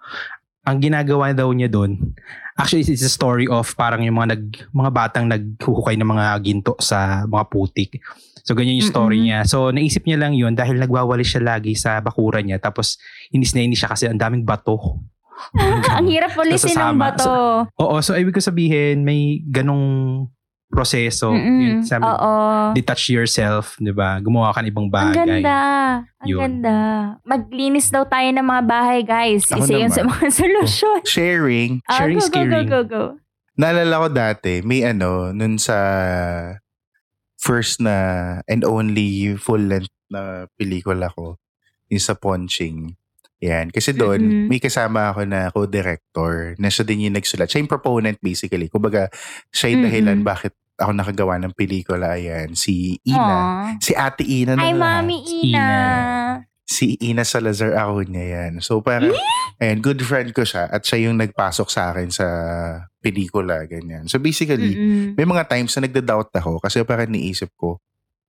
Ang 0.66 0.82
ginagawa 0.82 1.30
daw 1.32 1.52
niya 1.54 1.70
dun, 1.70 2.16
actually 2.58 2.82
it's 2.82 3.06
a 3.06 3.12
story 3.12 3.46
of 3.46 3.70
parang 3.78 4.02
yung 4.02 4.18
mga 4.18 4.34
nag 4.34 4.44
mga 4.74 4.92
batang 4.92 5.26
naghuhukay 5.30 5.94
ng 5.94 6.10
mga 6.10 6.26
ginto 6.42 6.74
sa 6.82 7.22
mga 7.28 7.44
putik. 7.52 8.02
So 8.42 8.58
ganyan 8.58 8.82
yung 8.82 8.90
story 8.90 9.20
Mm-mm. 9.22 9.26
niya. 9.30 9.40
So 9.46 9.70
naisip 9.70 10.08
niya 10.10 10.18
lang 10.18 10.34
yun 10.34 10.58
dahil 10.58 10.82
nagwawalis 10.82 11.38
siya 11.38 11.44
lagi 11.46 11.78
sa 11.78 12.02
bakuran 12.02 12.50
niya. 12.50 12.58
Tapos 12.58 12.98
inis 13.30 13.54
na 13.54 13.62
inis 13.62 13.78
siya 13.78 13.92
kasi 13.94 14.10
ang 14.10 14.18
daming 14.18 14.42
bato. 14.42 15.02
Ang 15.98 16.08
hirap 16.08 16.32
ulisin 16.34 16.74
ng 16.74 16.98
bato. 16.98 17.66
Oo, 17.76 17.96
so 18.00 18.14
ibig 18.14 18.32
ko 18.32 18.40
sabihin 18.40 19.02
may 19.02 19.40
ganong 19.46 20.28
proseso. 20.66 21.32
Mm-mm. 21.32 21.60
Yun, 21.62 21.76
sabi, 21.82 22.04
Oo. 22.04 22.34
detach 22.74 23.08
yourself, 23.08 23.78
'di 23.78 23.92
ba? 23.92 24.20
Gumawa 24.20 24.52
ka 24.52 24.60
ng 24.60 24.70
ibang 24.70 24.88
Ang 24.88 24.94
bagay. 24.94 25.40
ganda. 25.40 25.60
Ang 26.20 26.28
Yun. 26.28 26.40
ganda. 26.42 26.78
Maglinis 27.22 27.88
daw 27.88 28.04
tayo 28.04 28.28
ng 28.28 28.44
mga 28.44 28.64
bahay, 28.66 29.00
guys. 29.02 29.48
Ako 29.48 29.64
Isa 29.64 29.74
yun 29.74 29.88
sa 29.90 30.04
naman. 30.04 30.12
mga 30.12 30.28
solusyon. 30.42 31.00
Sharing. 31.06 31.72
Ah, 31.86 32.02
Sharing 32.02 32.18
go, 32.18 32.22
is 32.22 32.30
go, 32.30 32.42
go, 32.44 32.62
go, 32.66 32.80
go. 32.84 33.04
Naalala 33.56 33.96
ko 33.98 34.08
dati, 34.10 34.60
may 34.62 34.84
ano, 34.84 35.32
nun 35.32 35.56
sa 35.56 35.78
first 37.38 37.80
na 37.80 37.96
and 38.46 38.64
only 38.64 39.38
full-length 39.38 39.92
na 40.08 40.50
pelikula 40.56 41.08
ko, 41.14 41.40
yung 41.88 42.04
sa 42.04 42.18
Ponching. 42.18 43.00
Yan. 43.44 43.68
Kasi 43.68 43.92
doon, 43.92 44.22
Mm-mm. 44.24 44.48
may 44.48 44.64
kasama 44.64 45.12
ako 45.12 45.28
na 45.28 45.52
co-director 45.52 46.56
na 46.56 46.72
siya 46.72 46.88
din 46.88 47.12
yung 47.12 47.16
nagsulat. 47.20 47.52
Siya 47.52 47.60
yung 47.60 47.72
proponent 47.72 48.16
basically. 48.24 48.72
Kumbaga, 48.72 49.12
siya 49.52 49.76
yung 49.76 49.84
dahilan 49.84 50.24
Mm-mm. 50.24 50.32
bakit 50.32 50.56
ako 50.80 50.92
nakagawa 50.92 51.40
ng 51.40 51.56
pelikula. 51.56 52.16
Ayan. 52.16 52.56
Si 52.56 53.00
Ina. 53.04 53.76
Aw. 53.76 53.84
Si 53.84 53.92
Ate 53.96 54.24
Ina 54.24 54.56
na 54.56 54.64
Ay. 54.64 54.76
Mami 54.76 55.18
Ina. 55.24 55.68
Si 56.66 56.98
Ina 56.98 57.22
Salazar 57.22 57.78
ako 57.78 58.08
niya 58.10 58.26
yan. 58.26 58.54
So 58.64 58.82
parang, 58.82 59.14
ayan, 59.62 59.80
good 59.86 60.02
friend 60.02 60.34
ko 60.34 60.42
siya 60.42 60.66
at 60.66 60.82
siya 60.82 61.08
yung 61.08 61.22
nagpasok 61.22 61.68
sa 61.70 61.94
akin 61.94 62.10
sa 62.10 62.28
pelikula, 63.00 63.70
ganyan. 63.70 64.10
So 64.10 64.18
basically, 64.18 64.74
Mm-mm. 64.74 65.14
may 65.14 65.28
mga 65.30 65.46
times 65.46 65.78
na 65.78 65.86
nagda-doubt 65.86 66.34
ako 66.34 66.58
kasi 66.58 66.82
parang 66.82 67.14
niisip 67.14 67.54
ko, 67.54 67.78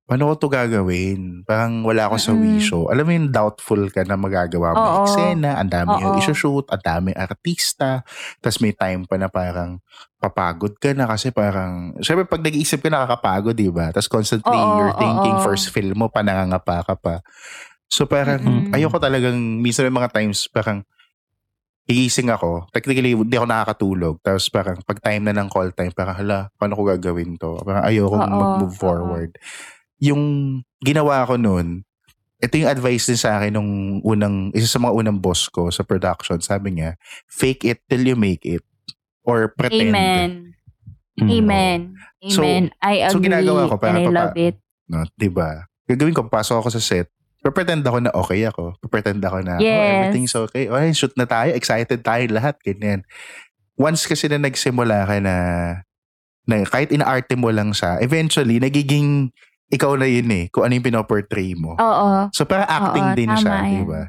paano 0.07 0.31
ko 0.33 0.35
to 0.39 0.49
gagawin? 0.49 1.43
Parang 1.45 1.83
wala 1.83 2.07
ako 2.07 2.17
sa 2.19 2.33
Mm-mm. 2.33 2.39
wisho. 2.39 2.87
Alam 2.89 3.05
mo 3.07 3.13
yung 3.19 3.31
doubtful 3.35 3.83
ka 3.91 4.07
na 4.07 4.15
magagawa 4.15 4.79
mo 4.79 4.81
Oo. 4.81 4.87
yung 4.87 4.97
eksena, 5.03 5.59
ang 5.59 5.71
dami 5.71 6.03
yung 6.07 6.15
Oo. 6.15 6.17
isushoot, 6.17 6.71
ang 6.71 6.83
dami 6.83 7.11
artista, 7.15 8.07
tapos 8.41 8.59
may 8.63 8.73
time 8.75 9.03
pa 9.05 9.19
na 9.19 9.27
parang 9.27 9.83
papagod 10.23 10.79
ka 10.79 10.95
na 10.95 11.11
kasi 11.11 11.35
parang, 11.35 11.93
syempre 12.01 12.25
pag 12.27 12.41
nag-iisip 12.43 12.81
ka 12.83 12.91
nakakapagod, 12.91 13.55
di 13.59 13.69
ba? 13.71 13.91
Tapos 13.91 14.07
constantly 14.11 14.63
Oo, 14.63 14.79
you're 14.79 14.95
thinking 14.95 15.37
oo. 15.37 15.43
first 15.43 15.75
film 15.75 15.99
mo 15.99 16.09
pa, 16.09 16.23
nangangapa 16.23 16.87
ka 16.87 16.95
pa. 16.99 17.15
So 17.91 18.07
parang, 18.07 18.43
Mm-mm. 18.43 18.71
ayoko 18.73 18.99
talagang, 19.03 19.37
minsan 19.63 19.87
may 19.91 19.95
mga 19.95 20.11
times 20.15 20.47
parang, 20.51 20.83
igising 21.91 22.31
ako. 22.33 22.67
Technically, 22.75 23.15
hindi 23.19 23.37
ako 23.39 23.47
nakakatulog. 23.51 24.15
Tapos 24.23 24.47
parang 24.51 24.79
pag 24.87 24.99
time 25.03 25.23
na 25.27 25.35
ng 25.37 25.51
call 25.53 25.71
time, 25.75 25.93
parang 25.95 26.17
hala, 26.19 26.39
paano 26.59 26.75
ko 26.79 26.83
gagawin 26.89 27.37
to? 27.39 27.59
Parang 27.67 27.85
ayoko 27.87 28.17
mag-move 28.27 28.77
oo. 28.87 29.29
Yung 29.99 30.23
ginawa 30.79 31.25
ko 31.25 31.37
noon, 31.37 31.83
ito 32.37 32.55
yung 32.57 32.69
advice 32.69 33.09
din 33.09 33.17
sa 33.17 33.41
akin 33.41 33.57
nung 33.57 33.71
unang, 34.05 34.53
isa 34.53 34.69
sa 34.69 34.77
mga 34.77 34.93
unang 34.93 35.19
boss 35.19 35.49
ko 35.49 35.73
sa 35.73 35.81
production. 35.81 36.37
Sabi 36.39 36.77
niya, 36.77 37.01
fake 37.27 37.65
it 37.65 37.81
till 37.89 38.05
you 38.05 38.15
make 38.15 38.45
it. 38.45 38.61
Or 39.25 39.51
pretend. 39.51 39.91
Amen. 39.91 40.31
Mm. 41.17 41.31
Amen. 41.33 41.79
So- 42.29 42.45
Amen. 42.45 42.65
I 42.79 43.09
agree. 43.09 43.13
so 43.13 43.25
ginagawa 43.25 43.67
ko, 43.67 43.75
parang 43.81 43.97
and 43.97 44.05
I 44.05 44.07
papa- 44.07 44.19
love 44.21 44.37
it. 44.37 44.57
No, 44.87 45.03
'di 45.17 45.29
ba? 45.33 45.67
Gagawin 45.89 46.15
ko, 46.15 46.29
pasok 46.29 46.61
ako 46.61 46.69
sa 46.71 46.83
set. 46.83 47.09
Pretend 47.43 47.83
ako 47.83 47.99
na 48.03 48.11
okay 48.11 48.43
ako. 48.43 48.75
Pretend 48.87 49.23
ako 49.23 49.39
na, 49.41 49.57
oh, 49.57 49.63
Yes. 49.63 50.11
everything's 50.11 50.35
okay. 50.37 50.67
Oh, 50.67 50.79
shoot 50.93 51.15
na 51.15 51.25
tayo. 51.25 51.55
Excited 51.55 52.03
tayo 52.03 52.23
lahat. 52.29 52.59
Ganyan. 52.61 53.07
Once 53.75 54.03
kasi 54.03 54.27
na 54.27 54.37
nagsimula 54.37 55.07
ka 55.07 55.17
na, 55.19 55.35
na 56.43 56.55
kahit 56.67 56.91
inaarte 56.91 57.39
mo 57.39 57.51
lang 57.51 57.71
siya, 57.71 58.03
eventually, 58.03 58.59
nagiging 58.59 59.31
ikaw 59.67 59.95
na 59.95 60.07
yun 60.07 60.29
eh. 60.31 60.45
Kung 60.49 60.63
ano 60.63 60.73
yung 60.73 60.87
pinoportray 60.87 61.55
mo. 61.55 61.75
Oo. 61.75 62.31
So, 62.31 62.45
para 62.45 62.65
acting 62.65 63.07
Oo, 63.07 63.17
din 63.17 63.31
tama 63.31 63.41
siya, 63.41 63.57
di 63.67 63.83
ba? 63.83 64.03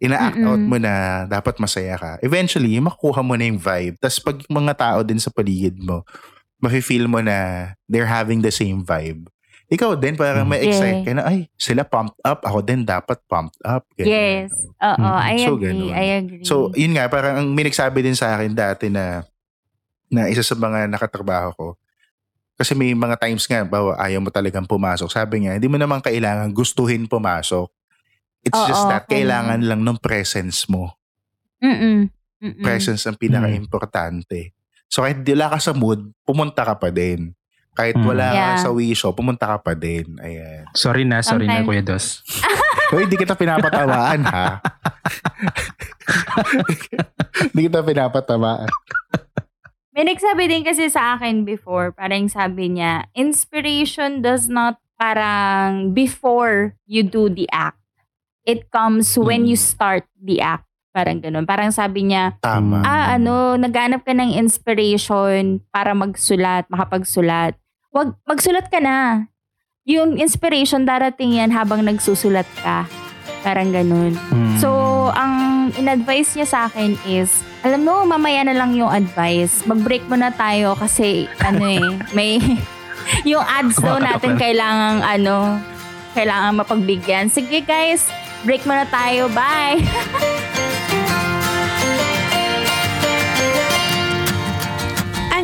Ina-act 0.00 0.40
out 0.40 0.60
mo 0.60 0.76
na 0.76 0.92
dapat 1.24 1.60
masaya 1.60 1.96
ka. 1.96 2.16
Eventually, 2.20 2.72
makukuha 2.76 3.20
mo 3.20 3.36
na 3.36 3.44
yung 3.44 3.60
vibe. 3.60 4.00
Tapos 4.00 4.16
pag 4.18 4.36
mga 4.48 4.72
tao 4.72 4.98
din 5.04 5.20
sa 5.20 5.28
paligid 5.28 5.76
mo, 5.76 6.04
mafe-feel 6.56 7.04
mo 7.04 7.20
na 7.20 7.68
they're 7.84 8.08
having 8.08 8.40
the 8.40 8.52
same 8.52 8.80
vibe. 8.80 9.28
Ikaw 9.70 9.94
din, 9.94 10.18
parang 10.18 10.44
Mm. 10.44 10.50
may 10.50 10.60
excite 10.66 11.04
ka 11.04 11.12
na, 11.14 11.22
ay, 11.24 11.46
sila 11.54 11.84
pumped 11.84 12.18
up. 12.20 12.42
Ako 12.42 12.58
din 12.58 12.82
dapat 12.82 13.22
pumped 13.24 13.60
up. 13.62 13.86
Ganyan. 13.94 14.48
Yes. 14.48 14.52
Oo. 14.82 14.98
Mm. 14.98 15.20
I 15.20 15.36
So, 15.38 15.52
agree. 15.54 15.64
ganun. 15.68 15.92
I 15.92 16.06
agree. 16.18 16.44
So, 16.44 16.54
yun 16.74 16.92
nga, 16.92 17.06
parang 17.06 17.34
ang 17.38 17.48
may 17.52 17.62
nagsabi 17.62 18.02
din 18.02 18.16
sa 18.16 18.34
akin 18.34 18.50
dati 18.50 18.88
na 18.88 19.22
na 20.10 20.26
isa 20.26 20.42
sa 20.42 20.58
mga 20.58 20.90
nakatrabaho 20.90 21.50
ko. 21.54 21.66
Kasi 22.60 22.76
may 22.76 22.92
mga 22.92 23.16
times 23.16 23.48
nga, 23.48 23.64
bawa 23.64 23.96
ayaw 23.96 24.20
mo 24.20 24.28
talagang 24.28 24.68
pumasok. 24.68 25.08
Sabi 25.08 25.40
niya, 25.40 25.56
hindi 25.56 25.64
mo 25.64 25.80
naman 25.80 26.04
kailangan 26.04 26.52
gustuhin 26.52 27.08
pumasok. 27.08 27.72
It's 28.40 28.52
Oo, 28.52 28.68
just 28.68 28.84
that 28.84 29.08
kailangan. 29.08 29.56
kailangan 29.56 29.60
lang 29.64 29.80
ng 29.80 29.96
presence 29.96 30.68
mo. 30.68 30.92
Mm-mm. 31.58 32.12
Mm-mm. 32.36 32.60
Presence 32.60 33.00
ang 33.04 33.16
pinaka-importante. 33.16 34.52
So 34.86 35.00
kahit 35.00 35.20
di 35.20 35.32
wala 35.32 35.52
ka 35.52 35.58
sa 35.58 35.72
mood, 35.72 36.12
pumunta 36.20 36.60
ka 36.62 36.76
pa 36.76 36.88
din. 36.88 37.32
Kahit 37.70 37.96
Mm. 37.96 38.04
wala 38.04 38.26
Yeah. 38.28 38.48
ka 38.58 38.68
sa 38.68 38.70
wisho, 38.70 39.08
pumunta 39.10 39.46
ka 39.46 39.58
pa 39.62 39.72
din. 39.72 40.18
Ayan. 40.18 40.68
Sorry 40.72 41.04
na, 41.04 41.24
sorry 41.24 41.44
na 41.44 41.60
Sometimes- 41.60 41.68
Kuya 41.70 41.82
Dos. 41.82 42.06
Hoy, 42.90 43.06
hindi 43.06 43.16
kita 43.16 43.32
pinapatawaan 43.32 44.20
ha. 44.26 44.60
Hindi 47.50 47.60
kita 47.66 47.80
pinapatawaan. 47.80 48.68
May 50.00 50.16
nagsabi 50.16 50.48
din 50.48 50.64
kasi 50.64 50.88
sa 50.88 51.12
akin 51.12 51.44
before, 51.44 51.92
parang 51.92 52.24
sabi 52.24 52.72
niya, 52.72 53.04
inspiration 53.12 54.24
does 54.24 54.48
not 54.48 54.80
parang 54.96 55.92
before 55.92 56.72
you 56.88 57.04
do 57.04 57.28
the 57.28 57.44
act. 57.52 57.76
It 58.48 58.72
comes 58.72 59.12
when 59.20 59.44
you 59.44 59.60
Mm. 59.60 59.68
start 59.76 60.08
the 60.16 60.40
act. 60.40 60.64
Parang 60.96 61.20
ganun. 61.20 61.44
Parang 61.44 61.68
sabi 61.68 62.08
niya, 62.08 62.32
Tama. 62.40 62.80
ah, 62.80 63.12
ano, 63.12 63.60
naghanap 63.60 64.00
ka 64.00 64.16
ng 64.16 64.40
inspiration 64.40 65.60
para 65.68 65.92
magsulat, 65.92 66.64
makapagsulat. 66.72 67.60
Wag, 67.92 68.16
magsulat 68.24 68.72
ka 68.72 68.80
na. 68.80 69.28
Yung 69.84 70.16
inspiration, 70.16 70.88
darating 70.88 71.36
yan 71.36 71.52
habang 71.52 71.84
nagsusulat 71.84 72.48
ka. 72.64 72.88
Parang 73.44 73.68
ganun. 73.68 74.16
Mm. 74.32 74.56
So, 74.64 74.72
ang 75.12 75.49
in-advise 75.76 76.34
niya 76.34 76.48
sa 76.48 76.58
akin 76.66 76.96
is, 77.06 77.42
alam 77.62 77.84
mo, 77.84 78.02
mamaya 78.08 78.42
na 78.46 78.56
lang 78.56 78.72
yung 78.74 78.90
advice. 78.90 79.66
Mag-break 79.68 80.06
muna 80.08 80.32
tayo 80.34 80.74
kasi, 80.74 81.28
ano 81.42 81.64
eh, 81.66 81.84
may, 82.16 82.40
yung 83.30 83.44
ads 83.44 83.78
daw 83.78 84.00
natin 84.00 84.40
kailangang, 84.40 85.02
ano, 85.04 85.60
kailangan 86.14 86.58
mapagbigyan. 86.58 87.30
Sige 87.30 87.62
guys, 87.62 88.10
break 88.42 88.66
muna 88.66 88.88
tayo. 88.90 89.30
Bye! 89.30 89.82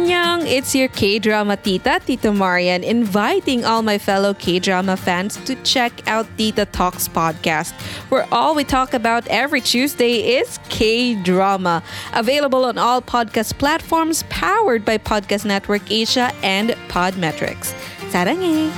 Annyeong, 0.06 0.46
it's 0.46 0.70
your 0.72 0.86
K-drama 0.86 1.56
tita, 1.56 1.98
Tita 1.98 2.30
Marian, 2.30 2.84
inviting 2.84 3.64
all 3.64 3.82
my 3.82 3.98
fellow 3.98 4.34
K-drama 4.34 4.96
fans 4.96 5.34
to 5.50 5.56
check 5.66 5.90
out 6.06 6.30
Tita 6.38 6.64
Talks 6.66 7.08
podcast, 7.08 7.74
where 8.06 8.22
all 8.30 8.54
we 8.54 8.62
talk 8.62 8.94
about 8.94 9.26
every 9.26 9.60
Tuesday 9.60 10.38
is 10.38 10.60
K-drama. 10.68 11.82
Available 12.14 12.64
on 12.66 12.78
all 12.78 13.02
podcast 13.02 13.58
platforms, 13.58 14.22
powered 14.30 14.84
by 14.84 14.96
Podcast 14.96 15.44
Network 15.44 15.82
Asia 15.90 16.30
and 16.40 16.70
Podmetrics. 16.86 17.74
Sarangay! 18.14 18.70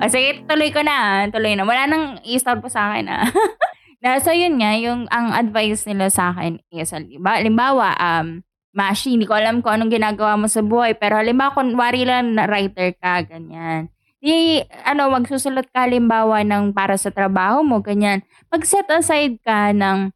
O 0.00 0.08
sige, 0.08 0.48
tuloy 0.48 0.72
ko 0.72 0.80
na. 0.80 1.28
Tuloy 1.28 1.52
na. 1.52 1.68
Wala 1.68 1.84
nang 1.84 2.24
i-start 2.24 2.64
po 2.64 2.72
sa 2.72 2.96
akin. 2.96 3.04
Ah. 3.12 3.28
na, 4.04 4.20
so 4.20 4.30
yun 4.30 4.60
nga, 4.60 4.76
yung 4.76 5.08
ang 5.08 5.32
advice 5.32 5.88
nila 5.88 6.12
sa 6.12 6.36
akin 6.36 6.60
is, 6.68 6.92
halimbawa, 6.92 7.40
halimbawa, 7.40 7.86
um, 7.96 8.28
Mashi, 8.74 9.14
hindi 9.14 9.22
ko 9.22 9.38
alam 9.38 9.62
kung 9.62 9.70
anong 9.70 9.94
ginagawa 9.94 10.34
mo 10.34 10.50
sa 10.50 10.58
buhay. 10.58 10.98
Pero 10.98 11.14
halimbawa, 11.14 11.54
kunwari 11.54 12.02
lang 12.02 12.34
na 12.34 12.50
writer 12.50 12.90
ka, 12.98 13.22
ganyan. 13.22 13.86
Di, 14.18 14.66
ano, 14.82 15.14
magsusulat 15.14 15.70
ka 15.70 15.86
halimbawa 15.86 16.42
ng 16.42 16.74
para 16.74 16.98
sa 16.98 17.14
trabaho 17.14 17.62
mo, 17.62 17.78
ganyan. 17.78 18.26
Mag-set 18.50 18.90
aside 18.90 19.38
ka 19.46 19.70
ng 19.70 20.10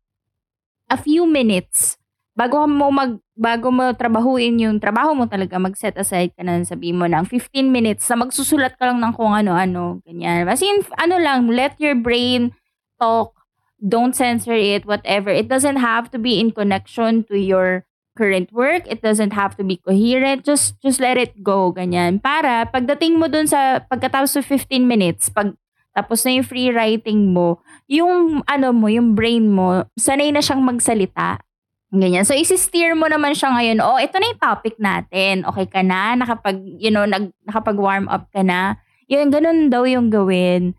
a 0.91 0.97
few 0.99 1.23
minutes 1.23 2.01
bago 2.39 2.65
mo 2.71 2.89
mag 2.89 3.19
bago 3.35 3.69
mo 3.69 3.91
trabahuin 3.95 4.63
yung 4.63 4.79
trabaho 4.79 5.11
mo 5.15 5.27
talaga 5.27 5.59
mag-set 5.59 5.95
aside 5.99 6.31
ka 6.35 6.43
na 6.47 6.63
sabi 6.63 6.95
mo 6.95 7.05
ng 7.07 7.27
15 7.27 7.67
minutes 7.67 8.07
na 8.09 8.25
magsusulat 8.25 8.79
ka 8.79 8.89
lang 8.89 8.99
ng 9.03 9.13
kung 9.15 9.35
ano-ano 9.35 10.03
ganyan. 10.03 10.47
As 10.51 10.63
in, 10.63 10.83
ano 10.99 11.19
lang, 11.23 11.47
let 11.51 11.79
your 11.79 11.95
brain 11.95 12.51
talk. 12.99 13.38
Don't 13.79 14.15
censor 14.15 14.55
it, 14.59 14.87
whatever. 14.87 15.31
It 15.31 15.47
doesn't 15.47 15.79
have 15.79 16.11
to 16.11 16.19
be 16.19 16.41
in 16.41 16.51
connection 16.51 17.23
to 17.31 17.39
your 17.39 17.87
current 18.19 18.51
work. 18.51 18.83
It 18.91 18.99
doesn't 19.01 19.31
have 19.31 19.55
to 19.57 19.65
be 19.65 19.79
coherent. 19.79 20.43
Just 20.43 20.75
just 20.83 20.99
let 20.99 21.15
it 21.15 21.39
go, 21.47 21.71
ganyan. 21.71 22.19
Para 22.19 22.67
pagdating 22.67 23.23
mo 23.23 23.31
dun 23.31 23.47
sa 23.47 23.79
pagkatapos 23.87 24.35
sa 24.35 24.43
15 24.43 24.83
minutes, 24.83 25.31
pag 25.31 25.55
tapos 25.95 26.27
na 26.27 26.39
yung 26.39 26.47
free 26.47 26.71
writing 26.75 27.31
mo, 27.31 27.63
yung 27.87 28.43
ano 28.47 28.75
mo, 28.75 28.91
yung 28.91 29.15
brain 29.15 29.47
mo, 29.51 29.87
sanay 29.95 30.35
na 30.35 30.43
siyang 30.43 30.63
magsalita. 30.63 31.43
Ganyan. 31.89 32.23
So, 32.29 32.37
isi-steer 32.37 32.93
mo 32.93 33.09
naman 33.09 33.33
siya 33.33 33.49
ngayon, 33.49 33.79
oh, 33.81 33.97
ito 33.97 34.21
na 34.21 34.29
yung 34.29 34.43
topic 34.45 34.77
natin. 34.77 35.43
Okay 35.49 35.67
ka 35.73 35.81
na? 35.81 36.13
Nakapag, 36.21 36.61
you 36.61 36.93
know, 36.93 37.09
nag, 37.09 37.33
nakapag-warm 37.49 38.13
up 38.13 38.29
ka 38.29 38.45
na? 38.45 38.77
Yun, 39.09 39.33
ganun 39.33 39.73
daw 39.73 39.89
yung 39.89 40.13
gawin. 40.13 40.77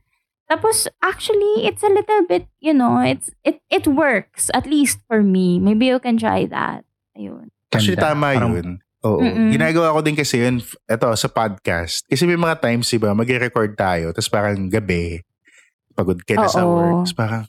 Tapos, 0.50 0.90
actually, 1.00 1.64
it's 1.64 1.86
a 1.86 1.94
little 1.94 2.26
bit, 2.26 2.50
you 2.58 2.74
know, 2.74 2.98
it's 2.98 3.30
it 3.46 3.62
it 3.70 3.86
works, 3.86 4.50
at 4.50 4.66
least 4.66 4.98
for 5.06 5.22
me. 5.22 5.62
Maybe 5.62 5.86
you 5.88 6.02
can 6.02 6.18
try 6.18 6.50
that. 6.50 6.84
Ayun. 7.14 7.54
Actually, 7.70 8.02
Ganda. 8.02 8.10
tama 8.18 8.28
Parang- 8.34 8.56
yun. 8.58 8.70
Oo. 9.00 9.22
Mm-mm. 9.24 9.54
Ginagawa 9.54 9.96
ko 9.96 10.02
din 10.02 10.18
kasi 10.18 10.42
yun, 10.42 10.60
eto, 10.84 11.08
sa 11.16 11.30
podcast. 11.30 12.04
Kasi 12.04 12.26
may 12.26 12.36
mga 12.36 12.60
times, 12.60 12.90
diba, 12.90 13.14
mag-record 13.14 13.72
tayo, 13.78 14.12
tapos 14.12 14.28
parang 14.28 14.68
gabi, 14.68 15.24
pagod 15.96 16.20
ka 16.20 16.36
na 16.36 16.50
sa 16.50 16.66
work. 16.68 17.06
Tapos 17.06 17.16
parang, 17.16 17.44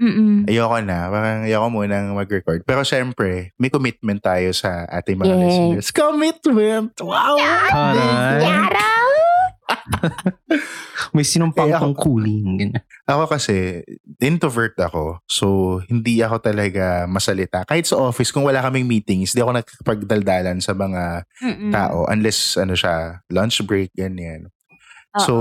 Mm-mm. 0.00 0.48
ayoko 0.48 0.78
na. 0.80 1.12
Parang 1.12 1.38
ayoko 1.44 1.66
munang 1.68 2.14
mag-record. 2.16 2.64
Pero 2.64 2.80
syempre, 2.82 3.52
may 3.60 3.68
commitment 3.68 4.22
tayo 4.22 4.48
sa 4.56 4.88
ating 4.88 5.18
mga 5.20 5.28
Yes. 5.28 5.42
listeners. 5.44 5.88
Commitment! 5.92 6.94
Wow! 7.02 7.36
Aray. 7.36 8.46
Yara! 8.46 8.88
May 11.14 11.22
sinumpang 11.22 11.70
Eh, 11.70 11.74
ako- 11.74 11.84
tungkulin. 11.90 12.46
Ganyan. 12.56 12.82
Ako 13.04 13.28
kasi, 13.28 13.84
introvert 14.18 14.74
ako. 14.76 15.20
So, 15.24 15.46
hindi 15.84 16.20
ako 16.20 16.40
talaga 16.40 17.04
masalita. 17.04 17.62
Kahit 17.62 17.84
sa 17.84 18.00
office, 18.00 18.32
kung 18.32 18.44
wala 18.44 18.62
kaming 18.62 18.88
meetings, 18.88 19.32
hindi 19.32 19.42
ako 19.42 19.52
nakapagdaldalan 19.54 20.58
sa 20.58 20.72
mga 20.72 21.02
Mm-mm. 21.40 21.70
tao. 21.70 22.08
Unless, 22.08 22.56
ano 22.56 22.72
siya, 22.72 23.20
lunch 23.28 23.60
break, 23.62 23.92
ganyan. 23.92 24.48
Oo. 25.14 25.20
So, 25.20 25.32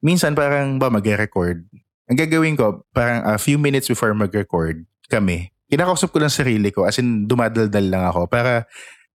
minsan 0.00 0.34
parang 0.34 0.76
ba 0.76 0.90
mag-record. 0.90 1.62
Ang 2.06 2.18
gagawin 2.18 2.54
ko, 2.54 2.86
parang 2.90 3.22
a 3.24 3.38
few 3.38 3.56
minutes 3.56 3.86
before 3.86 4.12
mag-record 4.12 4.82
kami, 5.06 5.50
kinakausap 5.66 6.10
ko 6.10 6.18
lang 6.18 6.30
sarili 6.30 6.70
ko, 6.70 6.86
as 6.86 6.98
in 6.98 7.26
dumadaldal 7.26 7.82
lang 7.82 8.02
ako 8.06 8.26
para 8.26 8.66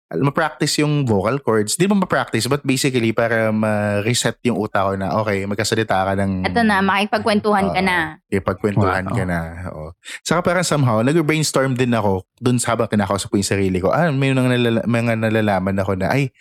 ma-practice 0.09 0.81
yung 0.81 1.05
vocal 1.05 1.37
cords. 1.37 1.77
Di 1.77 1.85
mo 1.85 1.93
ma-practice, 1.93 2.49
but 2.49 2.65
basically 2.65 3.13
para 3.13 3.53
ma-reset 3.53 4.41
yung 4.41 4.57
utak 4.57 4.81
ko 4.81 4.93
na, 4.97 5.13
okay, 5.21 5.45
magkasalita 5.45 6.01
ka 6.01 6.13
ng... 6.17 6.49
Ito 6.49 6.65
na, 6.65 6.81
makipagkwentuhan 6.81 7.69
ka 7.69 7.77
Oo. 7.77 7.85
na. 7.85 7.97
Ipagkwentuhan 8.25 9.05
Wow. 9.05 9.13
ka 9.13 9.23
na. 9.29 9.39
Oo. 9.69 9.87
Saka 10.25 10.41
parang 10.41 10.65
somehow, 10.65 11.05
nag-brainstorm 11.05 11.77
din 11.77 11.93
ako 11.93 12.25
dun 12.41 12.57
sa 12.57 12.73
habang 12.73 12.89
kinakausap 12.89 13.29
ko 13.29 13.37
yung 13.37 13.51
sarili 13.53 13.77
ko. 13.77 13.93
Ah, 13.93 14.09
may 14.09 14.33
mga, 14.33 14.49
nalala- 14.49 14.87
mga 14.89 15.13
nalalaman 15.19 15.77
ako 15.77 15.91
na, 16.01 16.09
ay, 16.09 16.33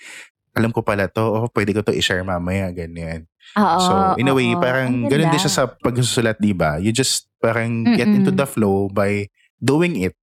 alam 0.57 0.73
ko 0.73 0.81
pala 0.81 1.05
to, 1.07 1.21
oh, 1.21 1.47
pwede 1.53 1.77
ko 1.77 1.85
to 1.85 1.93
i-share 1.93 2.25
mamaya, 2.25 2.73
ganyan. 2.73 3.29
Oo. 3.53 3.79
So, 3.79 3.93
in 4.17 4.29
a 4.29 4.35
way, 4.35 4.49
oo. 4.57 4.61
parang 4.65 5.05
Ang 5.05 5.13
ganun 5.13 5.29
din 5.29 5.39
siya 5.39 5.53
sa 5.53 5.65
pagsusulat, 5.69 6.41
di 6.41 6.57
ba? 6.57 6.81
You 6.81 6.89
just 6.89 7.29
parang 7.37 7.85
get 7.85 8.09
Mm-mm. 8.09 8.25
into 8.25 8.33
the 8.33 8.49
flow 8.49 8.89
by 8.89 9.29
doing 9.61 10.01
it. 10.01 10.17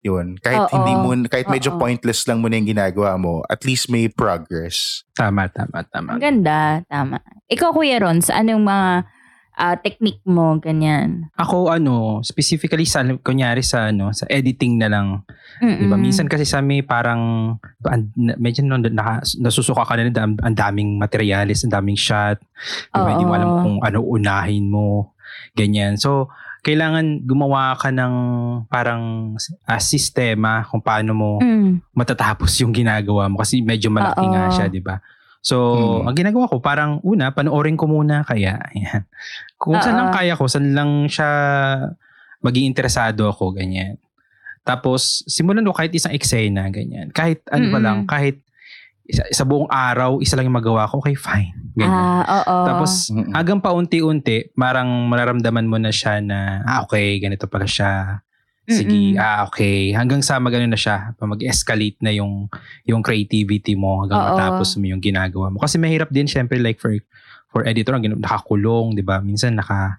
Yun. 0.00 0.40
Kahit 0.40 0.68
Oo. 0.68 0.74
hindi 0.80 0.92
mo, 0.96 1.12
kahit 1.28 1.48
medyo 1.52 1.76
Oo. 1.76 1.80
pointless 1.80 2.24
lang 2.24 2.40
mo 2.40 2.48
na 2.48 2.56
yung 2.56 2.72
ginagawa 2.72 3.20
mo, 3.20 3.44
at 3.44 3.60
least 3.68 3.92
may 3.92 4.08
progress. 4.08 5.04
Tama, 5.12 5.52
tama, 5.52 5.84
tama. 5.92 6.16
Ang 6.16 6.22
ganda, 6.24 6.80
tama. 6.88 7.20
Ikaw, 7.52 7.68
Kuya 7.76 8.00
Ron, 8.00 8.24
sa 8.24 8.40
anong 8.40 8.64
mga 8.64 8.88
ah, 9.60 9.76
technique 9.76 10.24
mo, 10.24 10.56
ganyan? 10.56 11.28
Ako 11.36 11.68
ano, 11.68 12.24
specifically 12.24 12.88
sa 12.88 13.04
kunyari 13.20 13.60
sa 13.60 13.92
ano, 13.92 14.08
sa 14.16 14.24
editing 14.32 14.80
na 14.80 14.88
lang. 14.88 15.20
Mm-mm. 15.60 15.76
'Di 15.76 15.86
ba? 15.92 16.00
Minsan 16.00 16.32
kasi 16.32 16.48
sa 16.48 16.64
may 16.64 16.80
parang 16.80 17.54
an- 17.84 18.12
na- 18.16 18.40
medyo 18.40 18.64
no, 18.64 18.80
naka, 18.80 19.20
nasusuka 19.36 19.84
ka 19.84 20.00
na 20.00 20.08
rin, 20.08 20.16
ang, 20.16 20.40
ang 20.40 20.56
daming 20.56 20.96
materialis, 20.96 21.68
ang 21.68 21.76
daming 21.76 22.00
shot. 22.00 22.40
'Di 22.88 23.00
ba? 23.04 23.10
Hindi 23.12 23.28
mo 23.28 23.34
alam 23.36 23.50
Oo. 23.52 23.60
kung 23.60 23.76
ano 23.84 23.98
unahin 24.00 24.72
mo. 24.72 25.12
Ganyan. 25.52 26.00
So, 26.00 26.32
kailangan 26.60 27.24
gumawa 27.24 27.72
ka 27.74 27.88
ng 27.88 28.14
parang 28.68 29.34
ah, 29.64 29.80
sistema 29.80 30.64
kung 30.68 30.80
paano 30.80 31.12
mo 31.12 31.30
Mm. 31.40 31.80
matatapos 31.92 32.52
yung 32.60 32.70
ginagawa 32.70 33.26
mo 33.26 33.40
kasi 33.40 33.60
medyo 33.60 33.88
malaki 33.88 34.20
Oo. 34.20 34.32
nga 34.32 34.52
siya, 34.52 34.66
'di 34.68 34.80
ba? 34.80 35.00
So, 35.40 35.56
Mm. 35.72 36.04
ang 36.04 36.16
ginagawa 36.16 36.44
ko 36.46 36.60
parang 36.60 37.00
una 37.00 37.32
panoorin 37.32 37.74
ko 37.74 37.88
muna 37.88 38.20
kaya 38.22 38.60
ayan. 38.70 39.08
Kung 39.56 39.76
saan 39.76 39.96
Oo. 39.96 40.00
lang 40.04 40.10
kaya 40.12 40.36
ko, 40.36 40.44
saan 40.44 40.76
lang 40.76 41.08
siya 41.08 41.28
maging 42.40 42.68
interesado 42.68 43.24
ako 43.24 43.52
ganyan. 43.52 43.96
Tapos 44.60 45.24
simulan 45.24 45.64
ko 45.64 45.72
kahit 45.72 45.92
isang 45.92 46.12
eksena 46.12 46.68
ganyan. 46.68 47.08
Kahit 47.10 47.40
ano 47.48 47.68
ba 47.68 47.80
Mm-mm. 47.80 47.84
lang, 47.84 47.98
kahit 48.04 48.44
isa, 49.10 49.26
sa 49.34 49.44
buong 49.44 49.66
araw 49.66 50.22
isa 50.22 50.38
lang 50.38 50.46
yung 50.46 50.58
magawa 50.58 50.86
ko, 50.86 51.02
okay 51.02 51.18
fine. 51.18 51.50
Ganyan. 51.74 51.90
Ah, 51.90 52.22
oo. 52.42 52.56
Tapos 52.66 53.10
hanggang 53.34 53.58
paunti-unti, 53.58 54.54
marang 54.54 54.88
mararamdaman 55.10 55.66
mo 55.66 55.76
na 55.76 55.90
siya 55.90 56.22
na, 56.22 56.62
ah 56.62 56.86
okay, 56.86 57.18
ganito 57.18 57.50
pala 57.50 57.66
siya. 57.66 58.22
Sige, 58.70 59.18
Mm-mm. 59.18 59.18
ah 59.18 59.50
okay. 59.50 59.90
Hanggang 59.90 60.22
sa 60.22 60.38
magano 60.38 60.62
na 60.70 60.78
siya, 60.78 61.10
pa 61.18 61.26
mag-escalate 61.26 61.98
na 61.98 62.14
yung 62.14 62.46
yung 62.86 63.02
creativity 63.02 63.74
mo 63.74 64.06
hanggang 64.06 64.22
Oo. 64.22 64.26
matapos 64.38 64.78
mo 64.78 64.86
yung 64.86 65.02
ginagawa 65.02 65.50
mo. 65.50 65.58
Kasi 65.58 65.74
mahirap 65.82 66.14
din 66.14 66.30
syempre 66.30 66.62
like 66.62 66.78
for 66.78 66.94
for 67.50 67.66
editor, 67.66 67.98
ang 67.98 68.06
nakakulong, 68.06 68.94
'di 68.94 69.02
ba? 69.02 69.18
Minsan 69.18 69.58
naka 69.58 69.98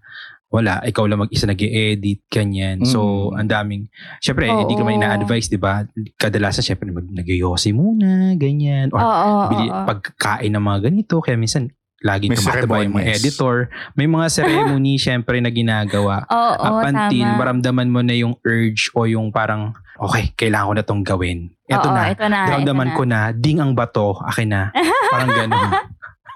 wala, 0.52 0.84
ikaw 0.84 1.08
lang 1.08 1.24
mag-isa 1.24 1.48
nag 1.48 1.56
edit 1.58 2.28
ganyan. 2.28 2.84
So, 2.84 3.32
Mm. 3.32 3.40
ang 3.40 3.50
daming, 3.50 3.84
syempre, 4.20 4.52
hindi 4.52 4.76
ko 4.76 4.84
man 4.84 4.94
Oo. 4.94 5.00
ina-advise, 5.00 5.48
di 5.48 5.56
ba? 5.56 5.88
Kadalasan, 6.20 6.62
syempre, 6.62 6.92
mag 6.92 7.08
nag 7.08 7.24
muna, 7.72 8.36
ganyan. 8.36 8.92
Or 8.92 9.00
Oo, 9.00 9.32
bili, 9.48 9.72
oo. 9.72 9.88
pagkain 9.88 10.52
ng 10.52 10.60
mga 10.60 10.80
ganito. 10.92 11.24
Kaya 11.24 11.40
minsan, 11.40 11.72
lagi 12.04 12.28
May 12.28 12.36
tumataba 12.36 12.84
yung 12.84 12.98
mga 12.98 13.16
editor. 13.16 13.72
May 13.96 14.12
mga 14.12 14.28
ceremony 14.28 15.00
syempre 15.08 15.40
na 15.40 15.48
ginagawa. 15.48 16.28
Oo, 16.28 16.54
Up 16.60 16.84
until 16.84 17.24
tama. 17.24 17.40
maramdaman 17.40 17.88
mo 17.88 18.02
na 18.04 18.12
yung 18.12 18.36
urge 18.44 18.92
o 18.92 19.08
yung 19.08 19.32
parang, 19.32 19.72
okay, 19.96 20.36
kailangan 20.36 20.68
ko 20.68 20.74
na 20.76 20.84
tong 20.84 21.04
gawin. 21.06 21.48
Ito 21.64 21.88
Oo, 21.88 21.96
na. 21.96 22.12
ito 22.12 22.26
na. 22.28 22.40
Ito 22.52 22.92
ko 22.92 23.04
na, 23.08 23.20
ding 23.32 23.64
ang 23.64 23.72
bato, 23.72 24.20
akin 24.20 24.50
na. 24.50 24.62
Parang 25.08 25.32
gano'n. 25.32 25.72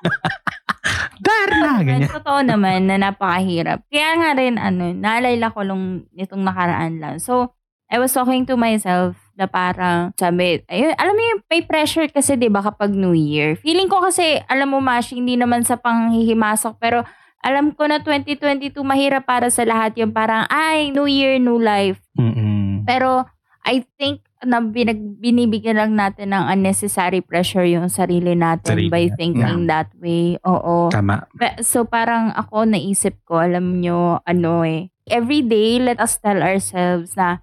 Dad! 1.22 1.46
nangyari 1.46 1.62
na, 1.62 1.74
ganyan. 1.86 2.12
Totoo 2.12 2.40
naman 2.44 2.80
na 2.90 2.96
napakahirap. 3.00 3.80
Kaya 3.88 4.10
nga 4.20 4.30
rin, 4.36 4.56
ano, 4.58 4.92
naalala 4.94 5.48
ko 5.54 5.60
lang 5.64 5.82
itong 6.18 6.44
nakaraan 6.44 6.94
lang. 7.00 7.16
So, 7.22 7.56
I 7.86 8.02
was 8.02 8.12
talking 8.12 8.50
to 8.50 8.58
myself 8.58 9.14
na 9.38 9.46
parang 9.46 10.10
sabi, 10.18 10.66
ayun, 10.66 10.98
alam 10.98 11.14
mo 11.14 11.22
yung 11.22 11.42
may 11.46 11.62
pressure 11.62 12.10
kasi 12.10 12.34
'di 12.34 12.50
ba 12.50 12.66
kapag 12.66 12.98
New 12.98 13.14
Year. 13.14 13.62
Feeling 13.62 13.86
ko 13.86 14.02
kasi 14.02 14.42
alam 14.50 14.74
mo 14.74 14.82
Mashi, 14.82 15.22
hindi 15.22 15.38
naman 15.38 15.62
sa 15.62 15.78
panghihimasok 15.78 16.82
pero 16.82 17.06
alam 17.46 17.78
ko 17.78 17.86
na 17.86 18.02
2022 18.02 18.74
mahirap 18.82 19.30
para 19.30 19.54
sa 19.54 19.62
lahat 19.62 19.94
yung 20.02 20.18
parang 20.18 20.50
ay 20.50 20.90
New 20.90 21.06
Year, 21.06 21.38
New 21.38 21.62
Life. 21.62 22.02
Mm-mm. 22.18 22.90
Pero 22.90 23.30
I 23.62 23.86
think 24.02 24.25
na 24.46 24.62
binag, 24.62 24.98
binibigyan 25.18 25.78
lang 25.78 25.94
natin 25.94 26.32
ng 26.32 26.46
unnecessary 26.48 27.20
pressure 27.20 27.66
yung 27.66 27.90
sarili 27.90 28.34
natin 28.34 28.78
Sarili 28.78 28.90
by 28.90 29.04
natin. 29.10 29.18
thinking 29.18 29.60
that 29.68 29.90
way. 29.98 30.38
Oo. 30.46 30.90
Tama. 30.90 31.26
So 31.60 31.84
parang 31.84 32.32
ako 32.32 32.70
naisip 32.70 33.18
ko, 33.26 33.42
alam 33.42 33.82
nyo, 33.82 34.22
ano 34.24 34.62
eh, 34.64 34.90
every 35.06 35.42
day 35.42 35.78
let 35.78 35.98
us 35.98 36.18
tell 36.18 36.40
ourselves 36.40 37.14
na 37.14 37.42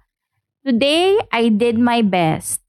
today 0.63 1.15
I 1.29 1.47
did 1.51 1.77
my 1.77 2.01
best. 2.01 2.63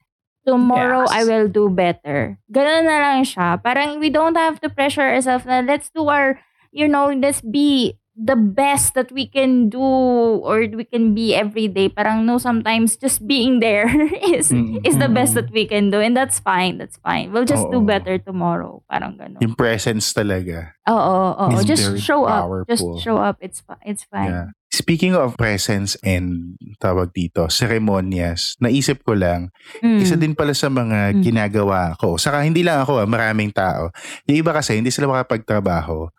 Tomorrow 0.45 1.09
Yes. 1.09 1.13
I 1.17 1.23
will 1.25 1.49
do 1.49 1.73
better. 1.73 2.37
Ganun 2.53 2.85
na 2.85 3.01
lang 3.01 3.25
siya. 3.25 3.57
Parang 3.57 3.97
we 3.97 4.13
don't 4.13 4.37
have 4.37 4.61
to 4.61 4.69
pressure 4.69 5.01
ourselves 5.01 5.49
na 5.49 5.65
let's 5.65 5.89
do 5.89 6.05
our, 6.13 6.37
you 6.69 6.85
know, 6.85 7.09
let's 7.09 7.41
be 7.41 7.97
the 8.15 8.39
best 8.39 8.95
that 8.95 9.11
we 9.11 9.27
can 9.27 9.67
do 9.69 9.83
or 9.83 10.63
we 10.71 10.87
can 10.87 11.15
be 11.15 11.35
every 11.35 11.67
day. 11.67 11.91
Parang 11.91 12.23
no, 12.23 12.39
sometimes 12.39 12.95
just 12.95 13.27
being 13.27 13.59
there 13.59 13.91
is 14.31 14.55
Mm. 14.55 14.79
is 14.87 15.03
the 15.03 15.11
best 15.11 15.35
that 15.35 15.51
we 15.51 15.67
can 15.67 15.91
do. 15.91 15.99
And 15.99 16.15
that's 16.15 16.39
fine. 16.39 16.79
That's 16.79 16.97
fine. 17.03 17.35
We'll 17.35 17.47
just 17.49 17.67
do 17.75 17.83
Oo. 17.83 17.87
better 17.87 18.23
tomorrow. 18.23 18.87
Parang 18.87 19.19
ganun. 19.19 19.43
Yung 19.43 19.59
presence 19.59 20.15
talaga. 20.15 20.79
Oo, 20.87 21.35
oo. 21.35 21.59
is 21.59 21.67
Just 21.67 21.99
show 21.99 22.23
up. 22.23 22.47
Just 22.71 22.87
powerful. 22.87 23.03
show 23.03 23.19
up. 23.19 23.37
It's 23.43 23.67
it's 23.83 24.07
fine. 24.07 24.31
Yeah. 24.31 24.49
Speaking 24.75 25.15
of 25.15 25.39
presence 25.39 25.95
and 26.03 26.59
tawag 26.83 27.15
dito, 27.15 27.47
seremonyas, 27.47 28.59
naisip 28.59 29.07
ko 29.07 29.15
lang, 29.15 29.55
Mm. 29.83 30.03
isa 30.03 30.19
din 30.19 30.35
pala 30.35 30.51
sa 30.51 30.67
mga 30.67 31.15
Mm. 31.15 31.23
ginagawa 31.23 31.95
ko. 31.95 32.19
Saka 32.19 32.43
hindi 32.43 32.67
lang 32.67 32.83
ako, 32.83 33.03
ah, 33.03 33.09
maraming 33.11 33.55
tao. 33.55 33.95
Yung 34.27 34.39
iba 34.43 34.51
kasi, 34.51 34.79
hindi 34.79 34.91
sila 34.91 35.07
makapagtrabaho 35.11 36.11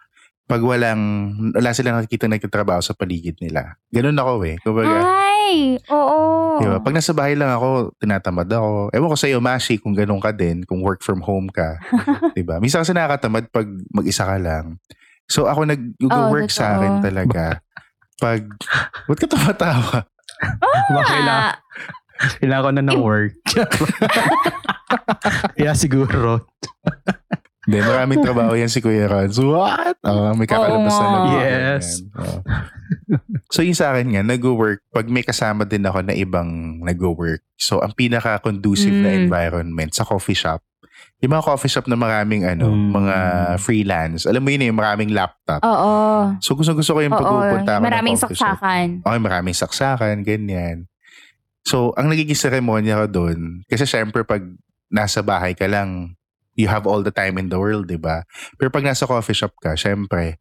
pag 0.46 0.62
walang, 0.62 1.02
wala 1.58 1.74
silang 1.74 1.98
nakikita 1.98 2.30
nagtatrabaho 2.30 2.78
sa 2.78 2.94
paligid 2.94 3.42
nila. 3.42 3.82
Ganun 3.90 4.14
ako 4.14 4.46
eh. 4.46 4.56
Kumbaga, 4.62 4.98
Ay, 5.02 5.82
oo. 5.90 6.62
Di 6.62 6.70
ba? 6.70 6.78
Pag 6.78 6.94
nasa 6.94 7.18
bahay 7.18 7.34
lang 7.34 7.50
ako, 7.50 7.98
tinatamad 7.98 8.46
ako. 8.46 8.94
Ewan 8.94 9.10
ko 9.10 9.18
sa'yo, 9.18 9.38
Mashi, 9.42 9.82
kung 9.82 9.98
ganun 9.98 10.22
ka 10.22 10.30
din, 10.30 10.62
kung 10.62 10.86
work 10.86 11.02
from 11.02 11.26
home 11.26 11.50
ka. 11.50 11.82
di 12.38 12.46
ba? 12.46 12.62
Minsan 12.62 12.86
kasi 12.86 12.94
nakakatamad 12.94 13.50
pag 13.50 13.66
mag-isa 13.90 14.22
ka 14.22 14.38
lang. 14.38 14.78
So 15.26 15.50
ako 15.50 15.66
nag-work 15.66 16.50
Oo, 16.50 16.54
sa 16.54 16.78
akin 16.78 17.02
talaga. 17.02 17.58
Pag, 18.22 18.46
ba't 19.10 19.18
ka 19.18 19.26
tumatawa? 19.26 20.06
Baka 20.94 21.06
kailangan, 21.10 21.46
Ah, 22.16 22.32
kailangan 22.40 22.64
ko 22.64 22.72
na 22.72 22.84
ng 22.86 23.02
work. 23.02 23.34
Kaya 25.58 25.74
siguro. 25.76 26.48
Hindi, 27.66 27.78
maraming 27.80 28.22
trabaho 28.26 28.54
yan 28.54 28.68
si 28.68 28.78
Kuya 28.78 29.06
Rans. 29.06 29.38
What? 29.38 29.98
Oh, 30.02 30.34
may 30.34 30.46
kakalabas 30.46 30.92
na 30.92 31.02
Oo 31.02 31.06
nga. 31.06 31.12
lang. 31.12 31.26
Yes. 31.36 31.86
Oo. 32.14 32.38
so 33.48 33.60
yung 33.60 33.74
sa 33.74 33.90
akin 33.90 34.08
nga, 34.12 34.22
nag-work, 34.22 34.86
pag 34.90 35.06
may 35.06 35.22
kasama 35.22 35.64
din 35.64 35.82
ako 35.82 36.00
na 36.02 36.14
ibang 36.14 36.48
nag-work, 36.80 37.42
so 37.54 37.80
ang 37.80 37.92
pinaka-conducive 37.92 38.94
na 38.96 39.12
Mm. 39.12 39.20
environment 39.24 39.92
sa 39.92 40.04
coffee 40.04 40.34
shop, 40.34 40.62
yung 41.18 41.32
mga 41.32 41.44
coffee 41.44 41.68
shop 41.68 41.86
na 41.86 41.96
maraming 41.96 42.44
ano, 42.44 42.70
Mm. 42.70 42.90
mga 42.94 43.16
freelance, 43.58 44.24
alam 44.24 44.40
mo 44.40 44.50
yun 44.50 44.62
eh, 44.62 44.72
maraming 44.72 45.10
laptop. 45.10 45.60
oo. 45.60 45.94
So 46.40 46.54
gusto-gusto 46.54 46.92
ko 46.92 47.00
yung 47.02 47.14
pagpupunta 47.14 47.72
ako 47.72 47.82
ng 47.82 47.88
Maraming 47.88 48.16
coffee 48.16 48.36
shop. 48.36 48.56
saksakan. 48.56 48.88
Okay, 49.02 49.20
maraming 49.20 49.56
saksakan, 49.56 50.16
ganyan. 50.22 50.78
So, 51.66 51.98
ang 51.98 52.14
nagiging 52.14 52.38
seremonya 52.38 53.02
ko 53.02 53.08
doon, 53.10 53.66
kasi 53.66 53.90
syempre 53.90 54.22
pag 54.22 54.46
nasa 54.88 55.26
bahay 55.26 55.52
ka 55.52 55.66
lang, 55.66 56.14
you 56.56 56.68
have 56.68 56.88
all 56.88 57.04
the 57.04 57.12
time 57.14 57.36
in 57.38 57.52
the 57.52 57.60
world, 57.60 57.88
di 57.88 58.00
ba? 58.00 58.24
Pero 58.56 58.72
pag 58.72 58.84
nasa 58.84 59.06
coffee 59.06 59.36
shop 59.36 59.56
ka, 59.60 59.76
syempre, 59.76 60.40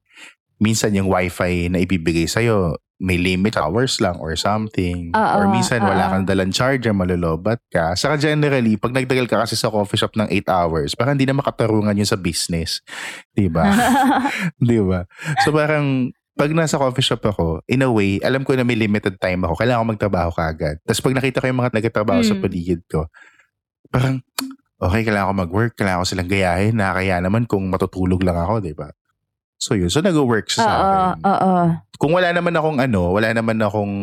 minsan 0.58 0.94
yung 0.94 1.10
wifi 1.10 1.66
na 1.68 1.82
ibibigay 1.82 2.30
sa'yo, 2.30 2.78
may 3.02 3.18
limit 3.18 3.58
hours 3.58 3.98
lang 3.98 4.14
or 4.22 4.38
something. 4.38 5.10
Oo, 5.12 5.34
or 5.34 5.50
minsan 5.50 5.82
wala 5.82 6.08
oo. 6.08 6.10
kang 6.14 6.26
dalang 6.30 6.54
charger, 6.54 6.94
malulobat 6.94 7.58
ka. 7.68 7.98
Saka 7.98 8.16
generally, 8.16 8.78
pag 8.78 8.94
nagtagal 8.94 9.26
ka 9.26 9.42
kasi 9.42 9.58
sa 9.58 9.68
coffee 9.68 9.98
shop 9.98 10.14
ng 10.14 10.30
8 10.30 10.46
hours, 10.48 10.94
parang 10.94 11.18
hindi 11.18 11.26
na 11.26 11.34
makatarungan 11.36 11.98
yun 11.98 12.06
sa 12.06 12.14
business. 12.14 12.80
Di 13.34 13.50
ba? 13.50 13.66
Di 14.62 14.78
ba? 14.78 15.04
So 15.42 15.50
parang 15.50 16.14
pag 16.38 16.54
nasa 16.54 16.78
coffee 16.78 17.02
shop 17.04 17.22
ako, 17.26 17.66
in 17.66 17.82
a 17.82 17.90
way, 17.90 18.22
alam 18.22 18.46
ko 18.46 18.54
na 18.54 18.62
may 18.62 18.78
limited 18.78 19.18
time 19.18 19.42
ako. 19.42 19.58
Kailangan 19.58 19.82
ko 19.82 19.90
magtrabaho 19.98 20.30
kaagad. 20.30 20.78
Tapos 20.86 21.02
pag 21.02 21.14
nakita 21.18 21.42
ko 21.42 21.46
yung 21.50 21.60
mga 21.60 21.74
nagtatrabaho 21.74 22.22
sa 22.22 22.34
Mm. 22.38 22.42
paligid 22.42 22.80
ko, 22.86 23.10
parang, 23.90 24.22
okay, 24.80 25.02
kailangan 25.06 25.30
ko 25.30 25.34
mag-work. 25.46 25.72
Kailangan 25.78 26.00
ko 26.02 26.06
silang 26.06 26.30
gayahin. 26.30 26.74
Nakakaya 26.76 27.16
naman 27.22 27.44
kung 27.46 27.66
matutulog 27.70 28.22
lang 28.22 28.38
ako, 28.38 28.62
di 28.62 28.74
ba? 28.74 28.90
So 29.58 29.78
yun. 29.78 29.88
So 29.88 30.02
nag-work 30.04 30.50
siya 30.50 30.62
sa 30.66 30.74
akin. 30.76 31.24
oo. 31.24 31.52
Kung 31.96 32.12
wala 32.12 32.34
naman 32.34 32.52
akong 32.52 32.78
ano, 32.82 33.14
wala 33.14 33.32
naman 33.32 33.58
akong 33.62 33.94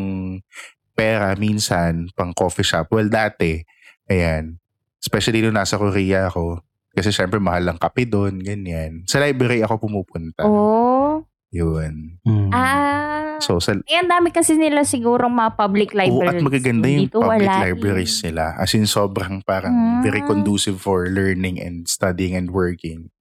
pera 0.95 1.34
minsan 1.38 2.10
pang 2.15 2.31
coffee 2.34 2.65
shop. 2.65 2.89
Well, 2.91 3.12
dati, 3.12 3.62
ayan, 4.10 4.57
especially 5.01 5.41
nung 5.41 5.57
nasa 5.57 5.77
Korea 5.77 6.29
ako, 6.29 6.62
kasi 6.91 7.10
syempre 7.15 7.39
mahal 7.39 7.63
lang 7.63 7.79
kape 7.79 8.03
doon, 8.03 8.43
ganyan. 8.43 9.07
Sa 9.07 9.23
library 9.23 9.63
ako 9.63 9.88
pumupunta. 9.88 10.43
Oo. 10.43 11.23
Yun. 11.51 12.15
Mm. 12.23 12.47
Ah. 12.49 13.35
So, 13.43 13.59
sa, 13.59 13.75
Eh, 13.83 13.99
ang 13.99 14.07
dami 14.07 14.31
kasi 14.31 14.55
nila 14.55 14.87
siguro 14.87 15.27
mga 15.27 15.59
public 15.59 15.91
Oo, 15.91 15.99
libraries. 15.99 16.31
at 16.31 16.39
magaganda 16.39 16.87
yung 16.87 17.03
Dito 17.11 17.19
public 17.19 17.43
wala 17.43 17.53
libraries 17.67 18.15
eh. 18.23 18.31
nila. 18.31 18.55
As 18.55 18.71
in, 18.71 18.87
sobrang 18.87 19.43
parang 19.43 19.75
Ah. 19.75 19.99
very 19.99 20.23
conducive 20.23 20.79
for 20.79 21.11
learning 21.11 21.59
and 21.59 21.83
studying 21.85 22.33
and 22.33 22.55
working. 22.55 23.11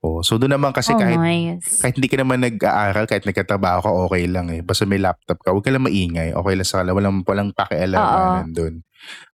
Oh, 0.00 0.24
so 0.24 0.40
doon 0.40 0.56
naman 0.56 0.72
kasi 0.72 0.96
oh, 0.96 1.00
kahit 1.00 1.20
nice. 1.20 1.84
kahit 1.84 1.92
hindi 2.00 2.08
ka 2.08 2.24
naman 2.24 2.40
nag-aaral, 2.40 3.04
kahit 3.04 3.28
nagkatrabaho 3.28 3.84
ka, 3.84 3.90
okay 4.08 4.24
lang 4.24 4.48
eh. 4.48 4.64
Basta 4.64 4.88
may 4.88 4.96
laptop 4.96 5.44
ka, 5.44 5.52
huwag 5.52 5.60
ka 5.60 5.68
lang 5.68 5.84
maingay. 5.84 6.32
Okay 6.32 6.54
lang 6.56 6.64
sa 6.64 6.80
kanila. 6.80 6.96
Walang, 6.96 7.20
walang 7.28 7.50
pakialaman 7.52 8.48
doon. 8.48 8.80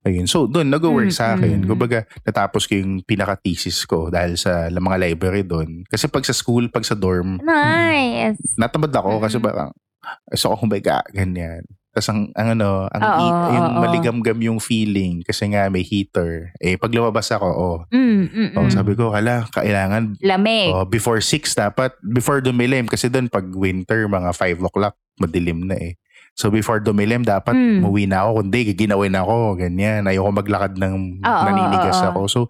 Ayun. 0.03 0.27
So, 0.27 0.51
doon, 0.51 0.67
nag-work 0.71 1.15
sa 1.15 1.39
akin. 1.39 1.63
Kumbaga, 1.67 2.03
natapos 2.27 2.67
ko 2.67 2.79
yung 2.83 3.03
pinaka-thesis 3.03 3.87
ko 3.87 4.11
dahil 4.11 4.35
sa 4.35 4.67
la- 4.67 4.83
mga 4.83 4.99
library 5.07 5.47
doon. 5.47 5.87
Kasi 5.87 6.11
pag 6.11 6.27
sa 6.27 6.35
school, 6.35 6.67
pag 6.67 6.83
sa 6.83 6.99
dorm, 6.99 7.39
Nice. 7.43 8.59
natamad 8.59 8.91
ako 8.91 9.23
kasi 9.23 9.39
Mm. 9.39 9.45
parang, 9.47 9.71
gusto 10.27 10.47
ko 10.51 10.55
humiga, 10.67 11.03
ganyan. 11.15 11.63
Tapos 11.97 12.13
ang, 12.13 12.29
ang 12.37 12.53
ano, 12.53 12.85
ang 12.93 13.01
Oo, 13.03 13.17
i- 13.25 13.57
yung 13.57 13.69
oo. 13.73 13.81
maligamgam 13.81 14.37
yung 14.39 14.61
feeling 14.61 15.25
kasi 15.25 15.49
nga 15.49 15.73
may 15.73 15.81
heater. 15.81 16.53
Eh, 16.61 16.77
pag 16.77 16.93
lumabas 16.93 17.33
ako, 17.33 17.49
oh, 17.49 17.77
Mm, 17.89 18.29
mm, 18.29 18.49
oh 18.53 18.69
mm. 18.69 18.73
sabi 18.77 18.93
ko, 18.93 19.17
hala, 19.17 19.49
kailangan 19.49 20.21
Lamig. 20.21 20.77
Oh, 20.77 20.85
before 20.85 21.25
6 21.25 21.57
dapat, 21.57 21.97
before 22.05 22.45
dumilim. 22.45 22.85
Kasi 22.85 23.09
doon 23.09 23.33
pag 23.33 23.49
winter, 23.49 24.05
mga 24.05 24.37
5 24.37 24.61
o'clock, 24.61 24.93
madilim 25.17 25.65
na 25.65 25.81
eh. 25.81 25.97
So 26.37 26.53
before 26.53 26.85
dumilim, 26.85 27.25
dapat 27.25 27.57
Mm. 27.57 27.81
umuwi 27.81 28.05
na 28.05 28.21
ako. 28.21 28.45
Kundi, 28.45 28.69
giginawin 28.69 29.17
ako. 29.17 29.57
Ganyan. 29.57 30.05
Ayoko 30.05 30.37
maglakad 30.37 30.77
ng 30.77 31.25
Oo, 31.25 31.43
naninigas 31.49 31.97
oo. 31.97 32.09
ako. 32.13 32.21
So 32.29 32.41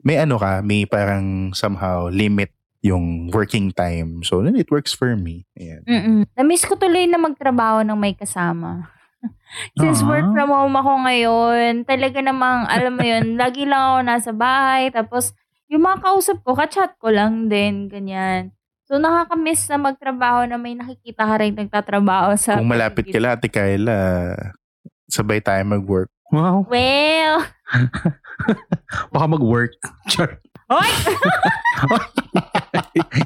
may 0.00 0.16
ano 0.16 0.40
ka, 0.40 0.64
may 0.64 0.88
parang 0.88 1.52
somehow 1.52 2.08
limit 2.08 2.53
yung 2.84 3.32
working 3.32 3.72
time. 3.72 4.20
So 4.20 4.44
then 4.44 4.60
it 4.60 4.68
works 4.68 4.92
for 4.92 5.16
me. 5.16 5.48
Ayan. 5.56 5.80
Mm-mm. 5.88 6.20
Na-miss 6.36 6.68
ko 6.68 6.76
tuloy 6.76 7.08
na 7.08 7.16
magtrabaho 7.16 7.80
ng 7.80 7.96
may 7.96 8.12
kasama. 8.12 8.92
Since 9.80 10.04
Ah. 10.04 10.08
work 10.12 10.28
from 10.36 10.52
home 10.52 10.76
ako 10.76 10.92
ngayon, 11.08 11.88
talaga 11.88 12.20
namang, 12.20 12.68
alam 12.68 12.92
mo 12.92 13.00
yun, 13.00 13.24
lagi 13.40 13.64
lang 13.64 13.80
ako 13.80 13.98
nasa 14.04 14.30
bahay. 14.36 14.92
Tapos, 14.92 15.32
yung 15.72 15.80
mga 15.80 16.04
kausap 16.04 16.44
ko, 16.44 16.52
kachat 16.52 16.92
ko 17.00 17.08
lang 17.08 17.48
din, 17.48 17.88
ganyan. 17.88 18.52
So, 18.84 19.00
nakakamiss 19.00 19.64
na 19.72 19.80
magtrabaho 19.80 20.44
na 20.44 20.60
may 20.60 20.76
nakikita 20.76 21.24
ka 21.24 21.40
rin 21.40 21.56
nagtatrabaho 21.56 22.36
sa... 22.36 22.60
Kung 22.60 22.68
malapit 22.68 23.08
ka 23.08 23.16
lang, 23.16 23.32
Ate 23.32 23.48
Kyla, 23.48 23.96
sabay 25.08 25.40
tayo 25.40 25.64
mag-work. 25.64 26.12
Wow. 26.28 26.68
Well, 26.68 27.48
Baka 29.12 29.24
mag-work. 29.24 29.72
Char. 30.12 30.36
Hoy! 30.74 30.90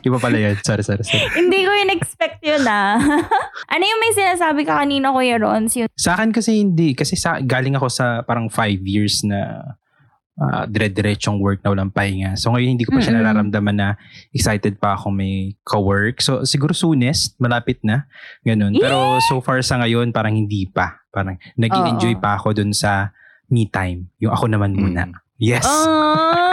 Iba 0.07 0.19
pala 0.21 0.37
yun. 0.37 0.57
Sorry, 0.61 0.85
sorry, 0.85 1.01
sorry. 1.01 1.25
hindi 1.33 1.65
ko 1.65 1.73
in-expect 1.73 2.45
yun 2.45 2.61
ah. 2.69 3.01
ano 3.73 3.83
yung 3.83 4.01
may 4.05 4.13
sinasabi 4.13 4.69
ka 4.69 4.85
kanina, 4.85 5.09
Kuya 5.09 5.41
Rons? 5.41 5.73
Yun. 5.81 5.89
Sa 5.97 6.13
akin 6.17 6.29
kasi 6.29 6.61
hindi. 6.61 6.93
Kasi 6.93 7.17
sa, 7.17 7.41
galing 7.41 7.81
ako 7.81 7.89
sa 7.89 8.21
parang 8.29 8.53
five 8.53 8.85
years 8.85 9.25
na 9.25 9.65
uh, 10.39 10.65
dire-diretsong 10.69 11.41
work 11.41 11.65
na 11.65 11.73
walang 11.73 11.89
pahinga. 11.89 12.37
So 12.37 12.53
ngayon 12.53 12.77
hindi 12.77 12.85
ko 12.85 12.93
pa 12.97 13.01
siya 13.01 13.17
Mm-mm. 13.17 13.25
nararamdaman 13.25 13.77
na 13.77 13.89
excited 14.31 14.77
pa 14.77 15.01
ako 15.01 15.09
may 15.09 15.57
ka-work. 15.65 16.21
So 16.21 16.45
siguro 16.45 16.77
soonest, 16.77 17.41
malapit 17.41 17.81
na. 17.81 18.05
Ganun. 18.45 18.77
Pero 18.77 19.17
so 19.29 19.41
far 19.41 19.65
sa 19.65 19.81
ngayon, 19.81 20.13
parang 20.13 20.37
hindi 20.37 20.69
pa. 20.69 21.01
Parang 21.09 21.41
nag 21.57 21.73
enjoy 21.97 22.21
pa 22.21 22.37
ako 22.37 22.53
dun 22.55 22.77
sa 22.77 23.11
me 23.49 23.65
time. 23.69 24.13
Yung 24.21 24.33
ako 24.33 24.53
naman 24.53 24.77
muna. 24.77 25.09
Mm. 25.09 25.17
Yes. 25.39 25.63
Ah, 25.63 26.48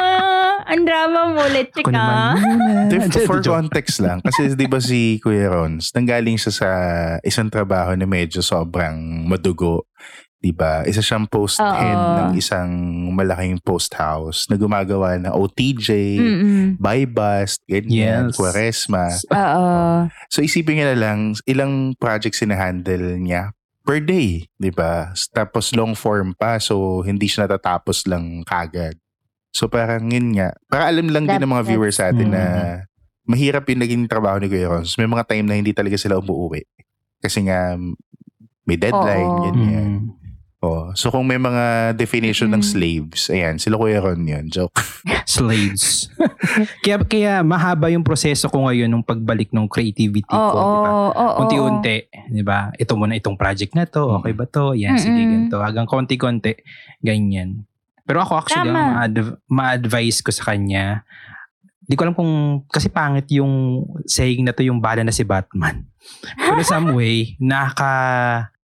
Ang 0.65 0.82
drama 0.82 1.19
mo, 1.30 1.45
let's 1.45 1.71
Ako 1.71 1.93
naman 1.93 2.17
muna. 2.41 2.89
Dif- 2.89 3.25
for 3.25 3.38
context 3.39 4.01
lang, 4.01 4.17
kasi 4.19 4.54
di 4.54 4.65
ba 4.65 4.82
si 4.82 5.21
Kuya 5.21 5.54
Rons, 5.54 5.93
nanggaling 5.93 6.36
siya 6.36 6.54
sa 6.54 6.69
isang 7.21 7.47
trabaho 7.47 7.93
na 7.93 8.04
medyo 8.04 8.41
sobrang 8.41 8.97
madugo. 9.25 9.86
Di 10.36 10.54
ba? 10.54 10.86
Isa 10.86 11.01
siyang 11.01 11.25
post 11.25 11.58
head 11.58 11.97
ng 11.97 12.38
isang 12.38 12.69
malaking 13.10 13.58
post 13.62 13.93
house 13.93 14.45
na 14.45 14.58
gumagawa 14.58 15.17
ng 15.17 15.34
OTJ, 15.34 15.89
Mm-mm. 16.17 16.62
buy 16.78 17.06
bust, 17.06 17.65
ganyan, 17.65 18.30
Yes. 18.30 18.38
Quaresma. 18.38 19.10
Oo. 19.34 19.65
So 20.30 20.45
isipin 20.45 20.78
niya 20.78 20.93
na 20.93 20.97
lang, 21.01 21.19
ilang 21.45 21.97
projects 21.97 22.45
sinahandle 22.45 23.17
niya 23.17 23.54
per 23.82 24.01
day, 24.01 24.45
di 24.58 24.69
ba? 24.69 25.13
Tapos 25.30 25.69
long 25.73 25.93
form 25.93 26.34
pa, 26.34 26.58
so 26.58 27.01
hindi 27.01 27.25
siya 27.25 27.45
natatapos 27.45 28.06
lang 28.06 28.41
kagad. 28.41 28.97
So 29.55 29.71
parang 29.71 30.11
yun 30.11 30.35
nga, 30.35 30.51
para 30.67 30.91
alam 30.91 31.07
lang 31.07 31.23
din 31.23 31.39
That- 31.39 31.43
ng 31.47 31.53
mga 31.55 31.63
viewers 31.65 31.95
sa 31.95 32.11
atin 32.11 32.27
Mm. 32.27 32.35
na 32.35 32.43
mahirap 33.23 33.63
yung 33.65 33.81
naging 33.81 34.03
trabaho 34.05 34.35
ni 34.35 34.51
Kuya 34.51 34.67
Rons. 34.67 34.99
May 34.99 35.07
mga 35.07 35.23
time 35.25 35.47
na 35.47 35.55
hindi 35.55 35.71
talaga 35.71 35.95
sila 35.95 36.19
umuwi. 36.19 36.67
Kasi 37.17 37.47
nga, 37.47 37.79
may 38.61 38.75
deadline, 38.75 39.31
Oo. 39.31 39.43
ganyan. 39.47 39.89
Mm. 40.03 40.23
Oh. 40.59 40.89
So 40.93 41.07
kung 41.07 41.23
may 41.23 41.37
mga 41.37 41.93
definition 41.93 42.49
ng 42.49 42.59
Mm. 42.59 42.67
slaves, 42.67 43.21
ayan, 43.29 43.55
sila 43.55 43.77
Kuya 43.77 44.03
Ron 44.03 44.27
yun. 44.27 44.45
Joke. 44.49 44.75
Slaves. 45.25 46.09
kaya, 46.83 46.99
kaya 47.01 47.33
mahaba 47.41 47.87
yung 47.87 48.03
proseso 48.03 48.45
ko 48.45 48.65
ngayon 48.65 48.89
nung 48.89 49.05
pagbalik 49.05 49.49
ng 49.49 49.65
creativity 49.65 50.25
Oo. 50.27 50.51
ko. 50.51 50.59
di 50.59 50.77
ba? 50.81 50.91
oo, 50.91 51.25
Unti-unti, 51.41 51.97
di 52.27 52.43
ba? 52.43 52.69
Ito 52.73 52.93
muna 52.93 53.15
itong 53.15 53.37
project 53.37 53.71
na 53.71 53.87
to, 53.87 54.19
okay 54.19 54.35
ba 54.35 54.45
to? 54.45 54.75
Yan, 54.75 54.99
sige, 54.99 55.15
Mm-mm. 55.15 55.31
ganito. 55.47 55.57
Hanggang 55.61 55.87
konti-konti, 55.87 56.59
ganyan. 56.99 57.63
Pero 58.05 58.21
ako 58.21 58.33
actually, 58.37 58.69
Tama. 58.69 58.77
ang 58.77 58.93
ma-adv- 58.95 59.37
ma-advise 59.45 60.21
ko 60.21 60.29
sa 60.29 60.53
kanya, 60.53 61.01
di 61.81 61.93
ko 61.93 62.05
alam 62.05 62.13
kung, 62.13 62.33
kasi 62.65 62.87
pangit 62.87 63.25
yung 63.31 63.81
saying 64.05 64.41
na 64.41 64.53
to 64.53 64.61
yung 64.61 64.77
bala 64.77 65.01
na 65.01 65.09
si 65.09 65.25
Batman. 65.25 65.81
Pero 66.37 66.61
some 66.61 66.93
way, 66.93 67.33
naka, 67.37 67.91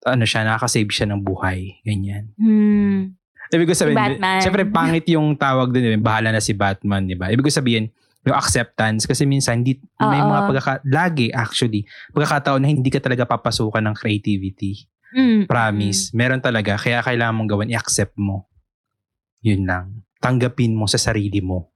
ano 0.01 0.23
siya, 0.23 0.45
nakaka-save 0.45 0.89
siya 0.89 1.09
ng 1.09 1.21
buhay. 1.21 1.81
Ganyan. 1.81 2.29
Hmm. 2.37 3.17
Ibig 3.51 3.67
ko 3.67 3.75
sabihin, 3.75 3.99
Batman. 3.99 4.39
syempre 4.39 4.63
pangit 4.63 5.05
yung 5.09 5.35
tawag 5.35 5.69
doon, 5.69 5.99
bahala 5.99 6.31
na 6.31 6.39
si 6.39 6.55
Batman, 6.55 7.03
di 7.03 7.13
ba? 7.13 7.27
Ibig 7.27 7.43
ko 7.43 7.51
sabihin, 7.51 7.91
yung 8.21 8.37
acceptance 8.37 9.09
kasi 9.09 9.25
minsan 9.25 9.59
hindi 9.59 9.81
may 9.97 10.21
Oo. 10.21 10.29
mga 10.29 10.41
pagkaka 10.45 10.73
lagi 10.85 11.33
actually 11.33 11.89
pagkakataon 12.13 12.61
na 12.61 12.69
hindi 12.69 12.85
ka 12.87 13.01
talaga 13.01 13.25
papasukan 13.25 13.81
ng 13.81 13.95
creativity 13.97 14.85
Mm. 15.09 15.43
promise 15.43 16.13
meron 16.13 16.37
talaga 16.37 16.77
kaya 16.77 17.01
kailangan 17.01 17.33
mong 17.33 17.49
gawin 17.49 17.73
i-accept 17.73 18.13
mo 18.15 18.45
yun 19.41 19.65
lang 19.65 20.05
tanggapin 20.21 20.77
mo 20.77 20.85
sa 20.85 21.01
sarili 21.01 21.41
mo 21.41 21.73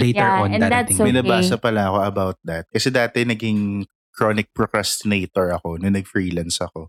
later 0.00 0.24
Yeah, 0.24 0.40
on 0.40 0.48
and 0.56 0.60
that's 0.64 0.72
darating 0.72 0.96
okay. 0.96 1.04
May 1.04 1.14
nabasa 1.20 1.54
pala 1.60 1.92
ako 1.92 1.98
about 2.00 2.36
that. 2.48 2.64
Kasi 2.72 2.88
dati 2.88 3.28
naging 3.28 3.84
chronic 4.12 4.48
procrastinator 4.56 5.52
ako 5.52 5.76
nung 5.76 5.92
nag-freelance 5.92 6.64
ako. 6.64 6.88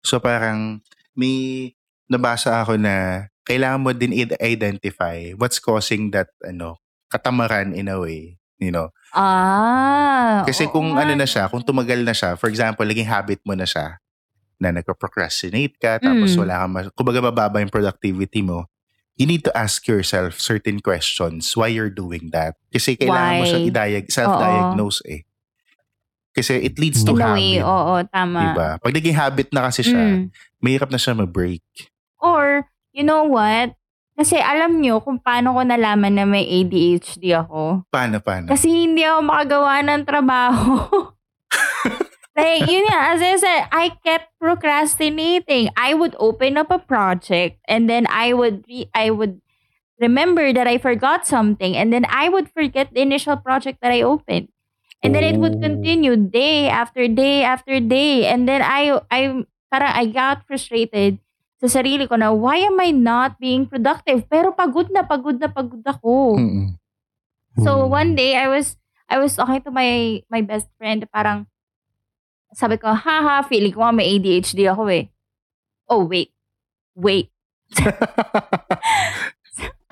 So 0.00 0.16
parang 0.24 0.80
may 1.12 1.68
nabasa 2.08 2.64
ako 2.64 2.80
na 2.80 3.28
kailangan 3.44 3.84
mo 3.84 3.92
din 3.92 4.16
i-identify 4.16 5.36
what's 5.36 5.60
causing 5.60 6.08
that 6.16 6.32
ano 6.40 6.80
katamaran 7.12 7.76
in 7.76 7.92
a 7.92 8.00
way. 8.00 8.40
You 8.60 8.72
know? 8.72 8.92
Ah. 9.16 10.44
Kasi 10.44 10.68
kung 10.68 10.92
nga, 10.96 11.08
ano 11.08 11.16
na 11.16 11.24
siya, 11.24 11.48
kung 11.48 11.64
tumagal 11.64 12.04
na 12.04 12.12
siya, 12.12 12.36
for 12.36 12.52
example, 12.52 12.84
naging 12.84 13.08
habit 13.08 13.40
mo 13.40 13.56
na 13.56 13.64
siya, 13.64 13.96
na 14.60 14.68
nagpo-procrastinate 14.68 15.80
ka, 15.80 15.96
tapos 15.96 16.36
Mm. 16.36 16.40
wala 16.44 16.54
kang, 16.60 16.72
ma- 16.76 16.92
kumbaga 16.92 17.20
mababa 17.24 17.64
yung 17.64 17.72
productivity 17.72 18.44
mo, 18.44 18.68
you 19.20 19.28
need 19.28 19.44
to 19.44 19.52
ask 19.52 19.84
yourself 19.84 20.40
certain 20.40 20.80
questions 20.80 21.52
why 21.52 21.68
you're 21.68 21.92
doing 21.92 22.32
that. 22.32 22.56
Kasi 22.72 22.96
kailangan 22.96 23.32
mo 23.36 23.44
Why? 23.44 23.50
siya 23.52 23.60
i-diag- 23.62 24.08
self-diagnose 24.10 25.04
eh. 25.04 25.20
Kasi 26.32 26.56
it 26.56 26.80
leads 26.80 27.04
to 27.04 27.12
In 27.12 27.20
habit. 27.20 27.36
way, 27.36 27.52
oo, 27.60 27.94
tama. 28.08 28.40
Diba? 28.40 28.70
Pag 28.80 28.94
naging 28.94 29.12
habit 29.12 29.48
na 29.52 29.68
kasi 29.68 29.84
siya, 29.84 30.00
Mm. 30.00 30.32
mahirap 30.58 30.88
na 30.88 30.96
siya 30.96 31.12
ma-break. 31.12 31.60
Or, 32.16 32.64
you 32.94 33.04
know 33.04 33.28
what? 33.28 33.76
Kasi 34.14 34.36
alam 34.36 34.80
nyo 34.80 35.00
kung 35.00 35.16
paano 35.16 35.52
ko 35.52 35.60
nalaman 35.64 36.12
na 36.12 36.24
may 36.24 36.44
ADHD 36.44 37.32
ako. 37.34 37.84
Paano, 37.88 38.20
paano? 38.20 38.48
Kasi 38.48 38.68
hindi 38.68 39.04
ako 39.04 39.20
makagawa 39.20 39.80
ng 39.82 40.02
trabaho. 40.04 40.72
like, 42.42 42.64
yun 42.70 42.84
nga, 42.88 42.98
as 43.14 43.20
I 43.22 43.36
said, 43.36 43.62
I 43.72 43.92
kept 44.04 44.32
procrastinating. 44.40 45.70
I 45.76 45.94
would 45.94 46.16
open 46.18 46.56
up 46.56 46.70
a 46.70 46.78
project 46.78 47.60
and 47.68 47.88
then 47.88 48.06
I 48.08 48.32
would 48.32 48.64
re- 48.68 48.90
I 48.94 49.10
would 49.10 49.40
remember 50.00 50.52
that 50.52 50.66
I 50.66 50.78
forgot 50.78 51.26
something 51.26 51.76
and 51.76 51.92
then 51.92 52.06
I 52.08 52.28
would 52.28 52.48
forget 52.50 52.92
the 52.94 53.02
initial 53.02 53.36
project 53.36 53.78
that 53.82 53.92
I 53.92 54.02
opened. 54.02 54.48
And 55.02 55.14
then 55.14 55.24
it 55.24 55.40
would 55.40 55.56
Oh. 55.56 55.64
continue 55.64 56.16
day 56.16 56.68
after 56.68 57.08
day 57.08 57.42
after 57.44 57.80
day. 57.80 58.28
And 58.28 58.48
then 58.48 58.60
I 58.60 59.00
I 59.08 59.44
parang 59.72 59.92
I 59.96 60.06
got 60.12 60.44
frustrated 60.44 61.20
sa 61.60 61.68
sarili 61.68 62.08
ko 62.08 62.16
na 62.16 62.32
why 62.32 62.60
am 62.64 62.80
I 62.80 62.92
not 62.92 63.36
being 63.40 63.68
productive? 63.68 64.24
Pero 64.28 64.52
pagod 64.56 64.88
na 64.92 65.04
pagod 65.04 65.40
na 65.40 65.48
pagod 65.52 65.84
ako. 65.84 66.36
Mm-mm. 66.40 66.76
So 67.60 67.84
one 67.84 68.14
mm. 68.14 68.16
day 68.16 68.36
I 68.38 68.48
was 68.48 68.78
I 69.10 69.18
was 69.18 69.34
talking 69.36 69.60
to 69.66 69.72
my 69.74 70.22
my 70.30 70.40
best 70.40 70.70
friend 70.78 71.02
parang 71.10 71.49
sabi 72.54 72.76
ko, 72.78 72.92
haha, 72.92 73.42
feeling 73.46 73.72
ko 73.72 73.82
nga 73.86 73.94
may 73.94 74.18
ADHD 74.18 74.66
ako 74.70 74.90
eh. 74.90 75.10
Oh, 75.90 76.06
wait. 76.06 76.30
Wait. 76.94 77.30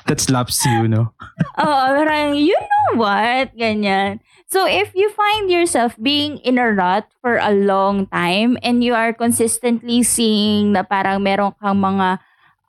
that 0.08 0.18
slaps 0.18 0.64
you 0.66 0.88
no 0.88 1.14
Oo, 1.62 1.84
parang, 1.94 2.34
you 2.34 2.56
know 2.56 2.98
what? 2.98 3.54
Ganyan. 3.54 4.18
So, 4.48 4.64
if 4.64 4.96
you 4.96 5.12
find 5.12 5.52
yourself 5.52 5.94
being 6.00 6.40
in 6.40 6.56
a 6.56 6.72
rut 6.72 7.06
for 7.20 7.36
a 7.36 7.52
long 7.52 8.08
time 8.08 8.56
and 8.64 8.80
you 8.82 8.96
are 8.96 9.12
consistently 9.12 10.02
seeing 10.02 10.72
na 10.72 10.82
parang 10.82 11.20
meron 11.20 11.52
kang 11.60 11.76
mga 11.76 12.18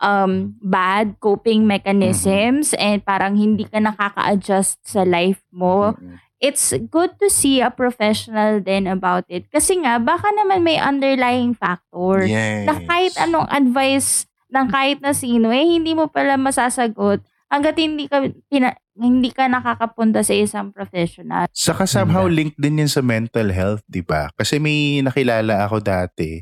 um, 0.04 0.56
bad 0.60 1.16
coping 1.24 1.64
mechanisms 1.68 2.76
and 2.76 3.04
parang 3.08 3.40
hindi 3.40 3.64
ka 3.64 3.80
nakaka-adjust 3.80 4.84
sa 4.84 5.08
life 5.08 5.40
mo, 5.56 5.96
Mm-mm. 5.96 6.20
It's 6.40 6.72
good 6.88 7.16
to 7.20 7.28
see 7.28 7.60
a 7.60 7.70
professional 7.70 8.64
then 8.64 8.88
about 8.88 9.28
it. 9.28 9.48
Kasi 9.52 9.80
nga, 9.84 10.00
baka 10.00 10.32
naman 10.36 10.64
may 10.64 10.80
underlying 10.80 11.52
factor 11.54 12.24
Yes. 12.24 12.64
na 12.64 12.74
kahit 12.80 13.14
anong 13.20 13.48
advice 13.52 14.26
ng 14.50 14.68
kahit 14.72 15.04
na 15.04 15.14
sino, 15.14 15.52
eh, 15.52 15.62
hindi 15.62 15.94
mo 15.94 16.08
pala 16.10 16.40
masasagot 16.40 17.22
hanggat 17.52 17.76
hindi 17.78 18.08
ka, 18.08 18.24
pina, 18.48 18.74
hindi 18.96 19.30
ka 19.30 19.52
nakakapunta 19.52 20.24
sa 20.24 20.34
isang 20.34 20.72
professional. 20.72 21.46
Saka 21.52 21.86
somehow 21.86 22.26
linked 22.26 22.58
din 22.58 22.82
yun 22.82 22.92
sa 22.92 23.04
mental 23.04 23.52
health, 23.52 23.84
di 23.86 24.02
ba? 24.02 24.32
Kasi 24.34 24.58
may 24.58 25.04
nakilala 25.04 25.68
ako 25.68 25.84
dati, 25.84 26.40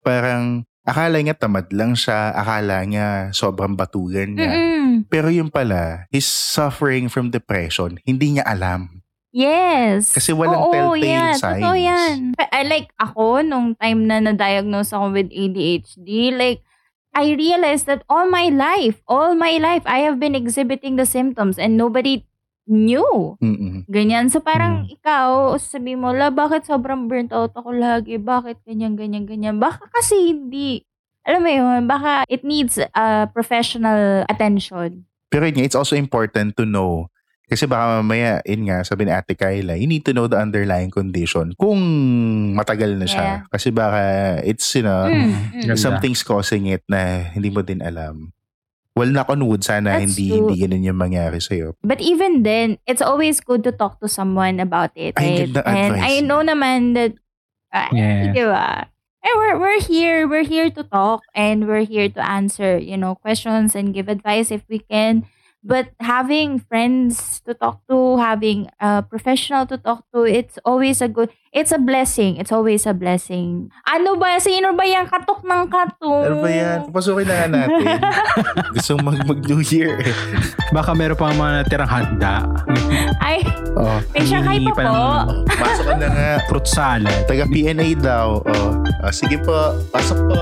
parang 0.00 0.64
akala 0.84 1.18
niya 1.20 1.34
tamad 1.34 1.68
lang 1.72 1.96
siya, 1.96 2.32
akala 2.36 2.84
niya 2.84 3.32
sobrang 3.32 3.74
batugan 3.74 4.36
niya. 4.36 4.52
Mm-mm. 4.52 5.08
Pero 5.10 5.32
yun 5.32 5.50
pala, 5.50 6.06
he's 6.12 6.28
suffering 6.28 7.10
from 7.10 7.32
depression. 7.34 7.98
Hindi 8.06 8.38
niya 8.38 8.46
alam. 8.46 9.03
Yes. 9.34 10.14
Kasi 10.14 10.30
walang 10.30 10.70
Oo, 10.70 10.94
telltale 10.94 11.10
yan. 11.10 11.34
signs. 11.42 11.58
Totoo 11.58 11.74
yan. 11.74 12.16
I 12.38 12.62
like 12.70 12.94
ako, 13.02 13.42
nung 13.42 13.74
time 13.74 14.06
na 14.06 14.22
na-diagnose 14.22 14.94
ako 14.94 15.10
with 15.10 15.34
ADHD, 15.34 16.30
like, 16.38 16.62
I 17.10 17.34
realized 17.34 17.90
that 17.90 18.06
all 18.06 18.30
my 18.30 18.46
life, 18.50 19.02
all 19.10 19.34
my 19.34 19.58
life, 19.58 19.82
I 19.90 20.06
have 20.06 20.22
been 20.22 20.38
exhibiting 20.38 20.94
the 20.94 21.06
symptoms 21.06 21.58
and 21.58 21.74
nobody 21.74 22.22
knew. 22.66 23.38
Mm-mm. 23.42 23.86
Ganyan. 23.90 24.30
So 24.30 24.38
parang 24.38 24.86
ikaw, 24.90 25.54
sabi 25.58 25.94
mo, 25.94 26.10
la, 26.10 26.30
bakit 26.30 26.66
sobrang 26.66 27.06
burnt 27.06 27.30
out 27.34 27.54
ako 27.54 27.70
lagi? 27.74 28.18
Bakit 28.18 28.62
ganyan, 28.66 28.98
ganyan, 28.98 29.26
ganyan? 29.26 29.56
Baka 29.58 29.86
kasi 29.94 30.34
hindi. 30.34 30.82
Alam 31.24 31.40
mo 31.42 31.50
yun, 31.50 31.80
baka 31.88 32.26
it 32.28 32.42
needs 32.42 32.76
uh, 32.76 33.26
professional 33.32 34.26
attention. 34.28 35.06
Pero 35.30 35.48
yun 35.48 35.64
it's 35.64 35.78
also 35.78 35.96
important 35.96 36.54
to 36.58 36.66
know. 36.66 37.08
Kasi 37.44 37.68
baka 37.68 38.00
mamaya, 38.00 38.40
yun 38.48 38.64
nga, 38.72 38.80
sabi 38.88 39.04
ni 39.04 39.12
Ate 39.12 39.36
Kyla, 39.36 39.76
you 39.76 39.84
need 39.84 40.00
to 40.08 40.16
know 40.16 40.24
the 40.24 40.40
underlying 40.40 40.88
condition 40.88 41.52
kung 41.60 41.76
matagal 42.56 42.96
na 42.96 43.04
siya. 43.04 43.24
Yeah. 43.24 43.40
Kasi 43.52 43.68
baka 43.68 44.00
it's, 44.48 44.64
you 44.72 44.80
know, 44.82 45.04
Mm, 45.12 45.60
mm. 45.60 45.76
Something's 45.76 46.24
causing 46.24 46.72
it 46.72 46.80
na 46.88 47.28
hindi 47.36 47.52
mo 47.52 47.60
din 47.60 47.84
alam. 47.84 48.32
Well, 48.96 49.10
knock 49.10 49.28
on 49.28 49.44
wood, 49.44 49.60
sana 49.66 49.98
That's 49.98 50.14
hindi, 50.14 50.30
true. 50.30 50.48
hindi 50.48 50.54
ganun 50.64 50.86
yung 50.86 50.96
mangyari 50.96 51.42
sa'yo. 51.42 51.74
But 51.82 51.98
even 52.00 52.46
then, 52.46 52.78
it's 52.86 53.02
always 53.02 53.42
good 53.42 53.66
to 53.66 53.74
talk 53.74 53.98
to 54.00 54.08
someone 54.08 54.62
about 54.62 54.94
it. 54.94 55.18
Right? 55.18 55.50
ganda 55.50 55.66
And 55.66 55.98
advice. 55.98 56.06
I 56.06 56.12
know 56.22 56.40
naman 56.46 56.94
that, 56.94 57.12
uh, 57.74 57.90
Yeah. 57.90 58.30
di 58.32 58.44
ba? 58.46 58.86
And 59.24 59.34
we're, 59.34 59.56
we're 59.58 59.82
here, 59.82 60.28
we're 60.30 60.46
here 60.46 60.70
to 60.70 60.82
talk 60.86 61.26
and 61.34 61.66
we're 61.66 61.82
here 61.84 62.06
to 62.08 62.20
answer, 62.22 62.78
you 62.78 62.94
know, 62.96 63.16
questions 63.18 63.74
and 63.74 63.90
give 63.92 64.06
advice 64.08 64.54
if 64.54 64.62
we 64.70 64.78
can. 64.78 65.26
But 65.64 65.96
having 65.96 66.60
friends 66.60 67.40
to 67.48 67.56
talk 67.56 67.80
to, 67.88 68.20
having 68.20 68.68
a 68.76 69.00
professional 69.00 69.64
to 69.72 69.80
talk 69.80 70.04
to, 70.12 70.28
it's 70.28 70.60
always 70.60 71.00
a 71.00 71.08
good, 71.08 71.32
it's 71.56 71.72
a 71.72 71.80
blessing. 71.80 72.36
It's 72.36 72.52
always 72.52 72.84
a 72.84 72.92
blessing. 72.92 73.72
Ano 73.88 74.20
ba? 74.20 74.36
Sino 74.36 74.76
ba 74.76 74.84
yan? 74.84 75.08
Katok 75.08 75.40
ng 75.40 75.64
katok. 75.72 76.24
Ano 76.28 76.44
ba 76.44 76.50
yan? 76.52 76.78
Papasukin 76.92 77.24
na 77.24 77.34
nga 77.34 77.48
natin. 77.48 77.96
Gusto 78.76 79.00
mag 79.00 79.24
mag-New 79.24 79.64
Year 79.64 80.04
eh. 80.04 80.12
Baka 80.68 80.92
meron 80.92 81.16
pang 81.16 81.32
mga 81.32 81.64
natirang 81.64 81.88
handa. 81.88 82.44
Ay, 83.24 83.40
Oh, 83.74 83.98
may 84.14 84.22
Hindi 84.22 84.70
pa 84.70 84.86
po. 84.86 85.42
pasok 85.50 85.98
na 85.98 86.06
nga. 86.06 86.30
Fruit 86.46 86.66
salad. 86.68 87.24
Taga 87.26 87.48
PNA 87.48 87.98
daw. 87.98 88.38
Oh. 88.44 88.70
Ah, 89.02 89.10
sige 89.10 89.40
po, 89.40 89.74
pasok 89.90 90.18
po. 90.30 90.40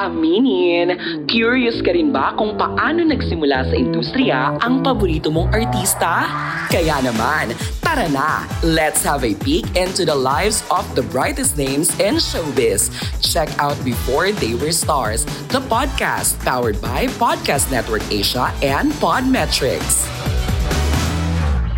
Aminin, 0.00 0.96
curious 1.28 1.84
ka 1.84 1.92
rin 1.92 2.08
ba 2.08 2.32
kung 2.32 2.56
paano 2.56 3.04
nagsimula 3.04 3.68
sa 3.68 3.76
industriya 3.76 4.56
ang 4.64 4.80
paborito 4.80 5.28
mong 5.28 5.52
artista? 5.52 6.24
Kaya 6.72 7.04
naman, 7.04 7.52
tara 7.84 8.08
na! 8.08 8.48
Let's 8.64 9.04
have 9.04 9.28
a 9.28 9.36
peek 9.36 9.68
into 9.76 10.08
the 10.08 10.16
lives 10.16 10.64
of 10.72 10.88
the 10.96 11.04
brightest 11.04 11.60
names 11.60 11.92
in 12.00 12.16
showbiz. 12.16 12.88
Check 13.20 13.52
out 13.60 13.76
Before 13.84 14.32
They 14.32 14.56
Were 14.56 14.72
Stars, 14.72 15.28
the 15.52 15.60
podcast 15.68 16.40
powered 16.48 16.80
by 16.80 17.04
Podcast 17.20 17.68
Network 17.68 18.00
Asia 18.08 18.48
and 18.64 18.96
Podmetrics. 19.04 20.08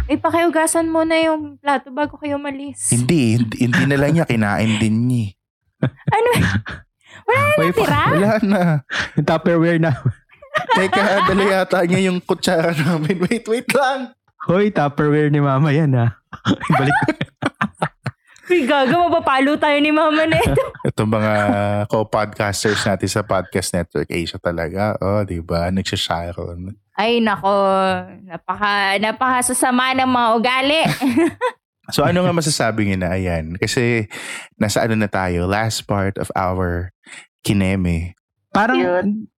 Ay, 0.06 0.14
pakiugasan 0.22 0.86
mo 0.86 1.02
na 1.02 1.18
yung 1.18 1.58
plato 1.58 1.90
bago 1.90 2.14
kayo 2.22 2.38
malis. 2.38 2.86
Hindi, 2.86 3.34
hindi, 3.34 3.66
hindi 3.66 3.82
na 3.90 3.98
lang 3.98 4.14
niya, 4.14 4.30
kinain 4.30 4.78
din 4.78 5.10
niya. 5.10 5.26
Ano? 5.90 6.30
Wala 7.32 7.40
na 7.40 7.56
May 7.56 7.68
natira? 7.72 8.02
Wala 8.12 8.32
na. 8.44 8.60
Yung 9.16 9.26
Tupperware 9.30 9.80
na. 9.80 9.92
Teka, 10.76 11.02
dala 11.32 11.44
yata 11.48 11.80
niya 11.88 12.12
yung 12.12 12.20
kutsara 12.20 12.76
namin. 12.76 13.16
Wait, 13.24 13.48
wait 13.48 13.68
lang. 13.72 14.12
Hoy, 14.44 14.68
Tupperware 14.68 15.32
ni 15.32 15.40
mama 15.40 15.72
yan 15.72 15.96
ha. 15.96 16.18
Balik 16.68 16.92
ko. 16.92 17.12
Uy, 18.52 18.68
gaga, 18.68 18.92
mapapalo 18.98 19.56
tayo 19.56 19.78
ni 19.80 19.88
mama 19.88 20.28
neto. 20.28 20.60
Ito 20.84 21.08
mga 21.08 21.34
co-podcasters 21.88 22.84
natin 22.84 23.08
sa 23.08 23.24
Podcast 23.24 23.72
Network 23.72 24.10
Asia 24.12 24.36
talaga. 24.36 24.92
Oh, 25.00 25.24
di 25.24 25.40
ba? 25.40 25.72
Nagsasharon. 25.72 26.74
Ay, 26.92 27.24
nako. 27.24 27.48
Napaka, 28.28 29.00
napaka 29.00 29.40
sasama 29.46 29.96
ng 29.96 30.10
mga 30.10 30.28
ugali. 30.36 30.82
So 31.92 32.02
ano 32.02 32.24
nga 32.24 32.32
masasabi 32.32 32.88
niyo 32.88 32.96
na 32.98 33.12
ayan? 33.12 33.54
Kasi 33.54 34.08
nasa 34.56 34.82
ano 34.82 34.96
na 34.96 35.06
tayo, 35.06 35.44
last 35.44 35.84
part 35.84 36.16
of 36.16 36.32
our 36.32 36.90
kineme. 37.40 38.16
Parang 38.50 38.80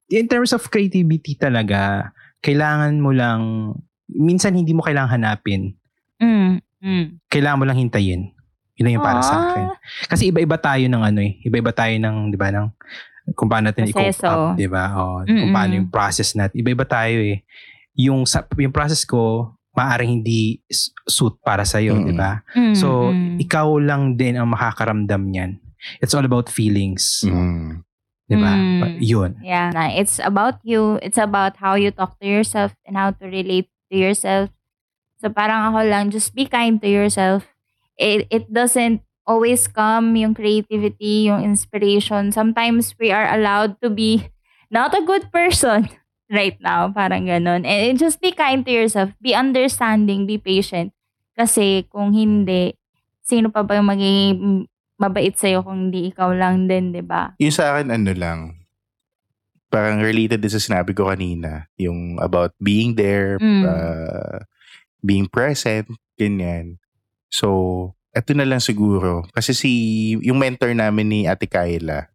in 0.06 0.26
terms 0.26 0.54
of 0.54 0.62
creativity 0.68 1.34
talaga, 1.34 2.10
kailangan 2.40 2.98
mo 2.98 3.10
lang, 3.10 3.72
minsan 4.06 4.54
hindi 4.54 4.70
mo 4.70 4.82
kailangan 4.82 5.18
hanapin. 5.18 5.74
mm, 6.20 6.62
mm. 6.78 7.04
Kailangan 7.26 7.58
mo 7.58 7.64
lang 7.66 7.78
hintayin. 7.78 8.30
Yun 8.74 8.84
lang 8.84 8.94
yung 8.98 9.06
para 9.06 9.22
sa 9.22 9.34
Ah. 9.34 9.42
akin. 9.48 9.66
Kasi 10.06 10.22
iba-iba 10.28 10.58
tayo 10.58 10.82
ng 10.84 11.02
ano 11.02 11.20
eh. 11.22 11.38
Iba-iba 11.42 11.70
tayo 11.70 11.94
ng, 11.94 12.30
di 12.30 12.36
ba, 12.36 12.50
ng 12.50 12.66
kung 13.32 13.46
paano 13.46 13.70
natin 13.70 13.86
i-cope 13.88 14.20
up, 14.20 14.58
di 14.58 14.66
ba? 14.66 14.84
O, 14.98 15.22
kung 15.24 15.54
paano 15.54 15.72
yung 15.74 15.88
process 15.88 16.34
natin. 16.34 16.58
Iba-iba 16.58 16.84
tayo 16.84 17.22
eh. 17.22 17.46
Yung, 17.94 18.26
sa, 18.26 18.42
yung 18.58 18.74
process 18.74 19.06
ko, 19.06 19.54
maaaring 19.74 20.22
hindi 20.22 20.62
suit 21.06 21.34
para 21.42 21.66
sa'yo, 21.66 21.98
Mm-mm. 21.98 22.08
di 22.08 22.14
ba? 22.14 22.40
Mm, 22.54 22.74
So, 22.78 23.10
mm. 23.10 23.42
ikaw 23.42 23.74
lang 23.82 24.14
din 24.14 24.38
ang 24.38 24.54
makakaramdam 24.54 25.28
niyan. 25.28 25.58
It's 26.00 26.14
all 26.14 26.24
about 26.24 26.48
feelings. 26.48 27.26
Mm. 27.26 27.84
Di 28.24 28.36
ba? 28.40 28.52
Mm. 28.56 29.02
Yun. 29.04 29.30
Yeah, 29.44 29.68
na 29.74 29.92
it's 29.92 30.16
about 30.22 30.62
you. 30.64 30.96
It's 31.04 31.20
about 31.20 31.60
how 31.60 31.76
you 31.76 31.92
talk 31.92 32.16
to 32.22 32.26
yourself 32.26 32.72
and 32.88 32.96
how 32.96 33.12
to 33.12 33.24
relate 33.28 33.68
to 33.92 33.94
yourself. 33.98 34.48
So 35.20 35.28
parang 35.28 35.74
ako 35.74 35.84
lang, 35.84 36.08
just 36.08 36.32
be 36.32 36.48
kind 36.48 36.80
to 36.80 36.88
yourself. 36.88 37.44
It, 38.00 38.26
it 38.32 38.48
doesn't 38.48 39.04
always 39.28 39.68
come 39.68 40.16
yung 40.16 40.32
creativity, 40.32 41.28
yung 41.28 41.44
inspiration. 41.44 42.32
Sometimes 42.32 42.96
we 42.96 43.12
are 43.12 43.28
allowed 43.28 43.76
to 43.84 43.90
be 43.92 44.32
not 44.72 44.96
a 44.96 45.04
good 45.04 45.28
person 45.32 45.88
right 46.30 46.56
now. 46.60 46.88
Parang 46.90 47.26
ganun. 47.28 47.64
And, 47.66 47.98
just 47.98 48.20
be 48.20 48.32
kind 48.32 48.64
to 48.64 48.72
yourself. 48.72 49.12
Be 49.20 49.34
understanding. 49.34 50.24
Be 50.24 50.38
patient. 50.38 50.92
Kasi 51.34 51.84
kung 51.90 52.14
hindi, 52.14 52.74
sino 53.20 53.50
pa 53.50 53.66
ba 53.66 53.76
yung 53.76 53.90
magiging 53.90 54.66
mabait 54.94 55.34
sa'yo 55.34 55.66
kung 55.66 55.90
hindi 55.90 56.14
ikaw 56.14 56.30
lang 56.30 56.70
din, 56.70 56.94
di 56.94 57.02
ba? 57.02 57.34
Yung 57.42 57.50
sa 57.50 57.74
akin, 57.74 57.90
ano 57.90 58.14
lang, 58.14 58.38
parang 59.66 59.98
related 59.98 60.38
din 60.38 60.54
sa 60.54 60.62
sinabi 60.62 60.94
ko 60.94 61.10
kanina, 61.10 61.66
yung 61.74 62.14
about 62.22 62.54
being 62.62 62.94
there, 62.94 63.34
Mm. 63.42 63.66
uh, 63.66 64.38
being 65.02 65.26
present, 65.26 65.90
ganyan. 66.14 66.78
So, 67.26 67.98
eto 68.14 68.30
na 68.38 68.46
lang 68.46 68.62
siguro. 68.62 69.26
Kasi 69.34 69.50
si, 69.50 69.70
yung 70.22 70.38
mentor 70.38 70.70
namin 70.70 71.10
ni 71.10 71.20
Ate 71.26 71.50
Kyla, 71.50 72.06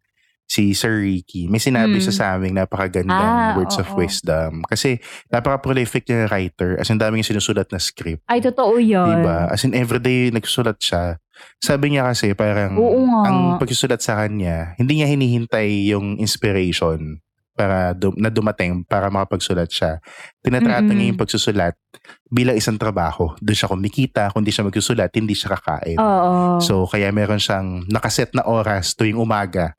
si 0.50 0.74
Sir 0.74 0.98
Ricky, 0.98 1.46
may 1.46 1.62
sinabi 1.62 1.94
Mm. 1.94 2.02
siya 2.02 2.10
sa 2.12 2.24
amin 2.34 2.50
napakagandang 2.52 3.14
Ah, 3.14 3.54
words 3.54 3.78
of 3.78 3.86
oo. 3.86 4.02
wisdom. 4.02 4.66
Kasi 4.66 4.98
napaka-prolific 5.30 6.02
niya 6.02 6.26
writer. 6.26 6.74
As 6.74 6.90
in, 6.90 6.98
daming 6.98 7.22
sinusulat 7.22 7.70
na 7.70 7.78
script. 7.78 8.26
Ay, 8.26 8.42
totoo 8.42 8.74
yun. 8.76 9.22
Diba? 9.22 9.46
As 9.46 9.62
in, 9.62 9.72
everyday 9.72 10.28
nagsusulat 10.28 10.74
siya. 10.76 11.22
Sabi 11.56 11.94
niya 11.94 12.04
kasi 12.04 12.34
parang 12.34 12.74
Oo 12.74 13.06
nga. 13.06 13.20
ang 13.24 13.38
pagsusulat 13.56 14.02
sa 14.02 14.18
kanya, 14.18 14.74
hindi 14.74 14.98
niya 14.98 15.08
hinihintay 15.08 15.88
yung 15.88 16.18
inspiration 16.18 17.22
para 17.52 17.92
dum- 17.92 18.16
na 18.16 18.26
dumating 18.26 18.82
para 18.82 19.06
makapagsulat 19.06 19.68
siya. 19.68 20.02
Tinatrato 20.38 20.82
Mm-mm. 20.82 20.96
niya 20.96 21.08
yung 21.08 21.20
pagsusulat 21.20 21.78
bilang 22.26 22.56
isang 22.56 22.74
trabaho. 22.74 23.38
Doon 23.38 23.54
siya 23.54 23.68
kumikita, 23.68 24.22
kung 24.30 24.42
di 24.42 24.50
siya 24.50 24.64
magsusulat, 24.64 25.14
hindi 25.14 25.32
siya 25.32 25.54
kakain. 25.54 25.94
Oo. 25.94 26.58
So, 26.58 26.84
kaya 26.84 27.08
meron 27.10 27.38
siyang 27.38 27.86
nakaset 27.86 28.34
na 28.34 28.42
oras 28.42 28.92
tuwing 28.92 29.14
umaga. 29.14 29.78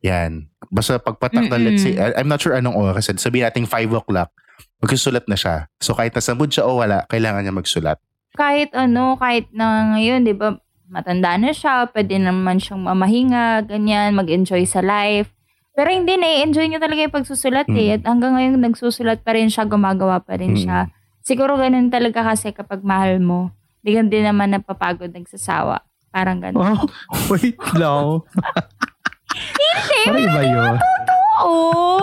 Yan. 0.00 0.48
Basta 0.68 0.96
pagpatak 0.96 1.46
na, 1.46 1.56
let's 1.56 1.82
say, 1.82 1.96
I'm 1.96 2.26
not 2.26 2.40
sure 2.40 2.54
anong 2.54 2.72
oras. 2.74 3.10
Sabihin 3.12 3.44
natin 3.44 3.66
5 3.66 3.90
o'clock, 3.92 4.30
magsusulat 4.78 5.26
na 5.26 5.36
siya. 5.36 5.68
So, 5.76 5.92
kahit 5.92 6.12
nasa 6.12 6.32
mood 6.32 6.48
siya 6.48 6.64
o 6.64 6.78
wala, 6.78 7.04
kailangan 7.06 7.42
niya 7.42 7.54
magsulat. 7.54 7.98
kahit 8.30 8.70
ano, 8.72 9.18
kahit 9.18 9.50
na 9.50 9.92
ngayon, 9.92 10.22
di 10.22 10.32
ba, 10.32 10.54
matanda 10.86 11.34
na 11.34 11.50
siya, 11.50 11.90
pwede 11.90 12.16
naman 12.16 12.56
siyang 12.56 12.80
mamahinga, 12.80 13.66
ganyan, 13.66 14.14
mag-enjoy 14.14 14.62
sa 14.64 14.80
life. 14.80 15.28
Pero 15.70 15.90
hindi, 15.90 16.14
na-enjoy 16.14 16.66
niya 16.66 16.78
talaga 16.78 17.04
yung 17.04 17.12
pagsusulat 17.12 17.66
eh. 17.68 17.90
Mm. 17.90 17.94
At 17.94 18.02
hanggang 18.06 18.32
ngayon, 18.34 18.52
nagsusulat 18.62 19.20
pa 19.20 19.34
rin 19.34 19.50
siya, 19.50 19.66
gumagawa 19.66 20.22
pa 20.22 20.38
rin 20.38 20.54
Mm. 20.54 20.60
siya. 20.62 20.78
Siguro 21.20 21.54
ganun 21.54 21.90
talaga 21.90 22.22
kasi 22.22 22.50
kapag 22.50 22.80
mahal 22.80 23.18
mo, 23.18 23.50
di 23.82 23.92
ka 23.92 24.02
din 24.02 24.24
naman 24.24 24.50
napapagod, 24.50 25.10
nagsasawa. 25.10 25.82
Parang 26.08 26.38
ganun. 26.38 26.74
Oh, 26.74 26.86
wait 27.34 27.58
lang. 27.74 28.22
Hindi, 29.70 29.98
Parang 30.04 30.24
iba 30.24 30.42
yun. 30.42 30.74
Oo! 31.40 31.98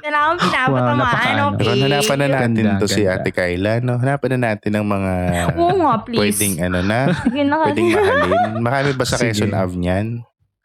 Wala 0.00 0.18
akong 0.24 0.40
pinapatamaan, 0.40 0.96
napaka- 0.96 1.48
okay? 1.52 1.76
Hanapan 1.78 2.16
na 2.16 2.26
natin 2.26 2.52
Ganda, 2.56 2.80
to 2.80 2.86
si 2.88 3.02
ganda. 3.04 3.20
Ate 3.20 3.30
Kyla, 3.30 3.72
no? 3.78 3.94
Hanapan 3.94 4.28
na 4.30 4.38
natin 4.50 4.70
ng 4.72 4.86
mga 4.86 5.12
Oo 5.60 5.74
nga, 5.78 5.94
please. 6.00 6.18
pwedeng 6.18 6.54
ano 6.62 6.78
na, 6.80 6.98
Sige 7.24 7.42
na 7.44 7.54
kasi. 7.58 7.66
pwedeng 7.68 7.88
mahalin. 7.92 8.40
Marami 8.58 8.90
ba 8.92 9.04
sa. 9.04 9.16
Quezon 9.16 9.52
Ave 9.52 9.76
niyan? 9.76 10.06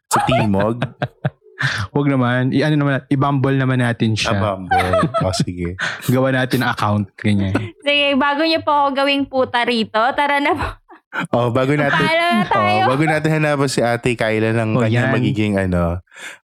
Sa 0.08 0.18
Timog? 0.24 0.80
Huwag 1.94 2.08
naman. 2.10 2.50
I, 2.50 2.60
ano 2.62 2.74
naman, 2.76 3.06
i-bumble 3.06 3.54
naman 3.54 3.78
natin 3.78 4.12
siya. 4.12 4.34
Abambo. 4.34 4.74
o 5.22 5.32
sige. 5.32 5.78
Gawa 6.08 6.34
natin 6.34 6.60
account. 6.60 7.14
Ganyan. 7.14 7.54
Sige, 7.78 8.16
bago 8.16 8.42
niyo 8.42 8.60
po 8.60 8.72
ako 8.74 8.88
gawing 8.96 9.24
puta 9.24 9.62
rito, 9.62 9.96
tara 10.12 10.40
na 10.40 10.52
po. 10.52 10.66
Oh, 11.30 11.50
bago 11.50 11.72
natin, 11.72 12.04
na 12.04 12.46
oh, 12.54 12.90
bago 12.90 13.04
natin 13.06 13.30
hanapan 13.32 13.68
si 13.70 13.80
Ate 13.80 14.14
Kyla 14.14 14.50
ng 14.52 14.74
Oh, 14.74 14.82
kanyang 14.82 15.10
yan. 15.10 15.14
magiging 15.14 15.54
ano, 15.54 16.02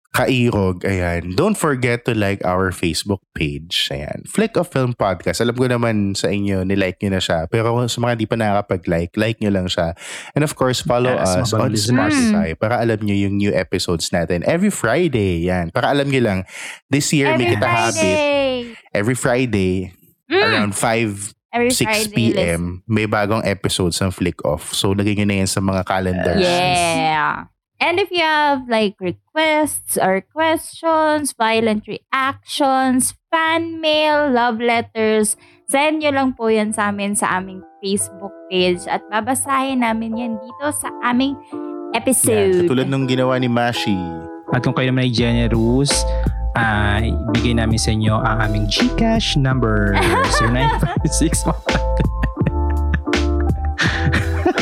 kairog. 0.08 0.82
Ayan. 0.82 1.36
Don't 1.36 1.54
forget 1.54 2.02
to 2.04 2.12
like 2.12 2.40
our 2.42 2.72
Facebook 2.72 3.20
page. 3.32 3.86
Ayan. 3.92 4.24
Flick 4.26 4.56
of 4.56 4.66
Film 4.66 4.92
Podcast. 4.92 5.38
Alam 5.38 5.54
ko 5.54 5.68
naman 5.68 6.16
sa 6.16 6.26
inyo, 6.26 6.64
nilike 6.64 6.98
nyo 7.04 7.16
na 7.16 7.22
siya. 7.22 7.46
Pero 7.46 7.70
kung 7.70 7.86
sa 7.86 8.00
mga 8.02 8.14
di 8.18 8.26
pa 8.26 8.34
nakakapag-like, 8.34 9.14
like 9.14 9.38
nyo 9.38 9.52
lang 9.52 9.68
siya. 9.68 9.94
And 10.34 10.42
of 10.42 10.56
course, 10.56 10.80
follow 10.80 11.12
Yes, 11.12 11.38
us 11.38 11.52
on 11.52 11.70
mabilis. 11.70 11.86
Spotify 11.86 12.48
para 12.58 12.80
alam 12.82 12.98
nyo 12.98 13.14
yung 13.14 13.36
new 13.36 13.52
episodes 13.52 14.10
natin. 14.10 14.42
Every 14.42 14.72
Friday. 14.72 15.44
Yan. 15.46 15.70
Para 15.70 15.92
alam 15.92 16.08
nyo 16.08 16.18
lang, 16.18 16.38
this 16.88 17.12
year 17.12 17.36
may 17.36 17.46
Every 17.46 17.54
kita 17.54 17.68
habit. 17.68 17.94
Friday. 17.94 18.52
Every 18.90 19.14
Friday, 19.14 19.72
Mm. 20.28 20.44
around 20.44 20.72
5 20.76 21.32
Every 21.48 21.72
6 21.72 21.80
Friday, 21.80 22.36
p.m. 22.36 22.84
may 22.84 23.08
bagong 23.08 23.40
episodes 23.40 23.96
ng 24.04 24.12
Flick 24.12 24.44
Off. 24.44 24.76
So, 24.76 24.92
lagay 24.92 25.16
nyo 25.16 25.26
na 25.28 25.36
yan 25.40 25.48
sa 25.48 25.64
mga 25.64 25.82
calendars. 25.88 26.44
Yeah. 26.44 27.48
And 27.78 28.02
if 28.02 28.10
you 28.10 28.26
have 28.26 28.66
like 28.66 28.98
requests 28.98 29.94
or 29.96 30.20
questions, 30.20 31.32
violent 31.32 31.86
reactions, 31.86 33.14
fan 33.30 33.80
mail, 33.80 34.28
love 34.28 34.58
letters, 34.58 35.38
send 35.70 36.02
nyo 36.02 36.10
lang 36.10 36.34
po 36.34 36.50
yan 36.50 36.74
sa 36.74 36.90
amin 36.90 37.14
sa 37.14 37.38
aming 37.38 37.62
Facebook 37.78 38.34
page 38.50 38.82
at 38.90 39.00
babasahin 39.06 39.86
namin 39.86 40.18
yan 40.18 40.34
dito 40.42 40.66
sa 40.74 40.90
aming 41.06 41.38
episode. 41.94 42.66
katulad 42.66 42.90
nung 42.90 43.06
ginawa 43.06 43.38
ni 43.38 43.46
Mashi. 43.46 43.96
At 44.50 44.64
kung 44.64 44.74
kayo 44.74 44.90
naman 44.90 45.06
ay 45.06 45.12
generous, 45.14 45.92
ah 46.54 47.00
ibigay 47.00 47.52
namin 47.52 47.76
sa 47.76 47.90
inyo 47.90 48.14
ang 48.14 48.38
aming 48.40 48.64
Gcash 48.66 49.36
number 49.36 49.92
0956 50.40 51.44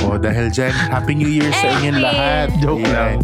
O 0.07 0.15
dahil 0.15 0.51
dyan, 0.51 0.71
Happy 0.71 1.19
New 1.19 1.27
Year 1.27 1.51
sa 1.51 1.67
inyong 1.79 1.99
Hey! 1.99 2.05
lahat. 2.07 2.47
Joke 2.63 2.79
Yan. 2.79 2.95
lang. 2.95 3.17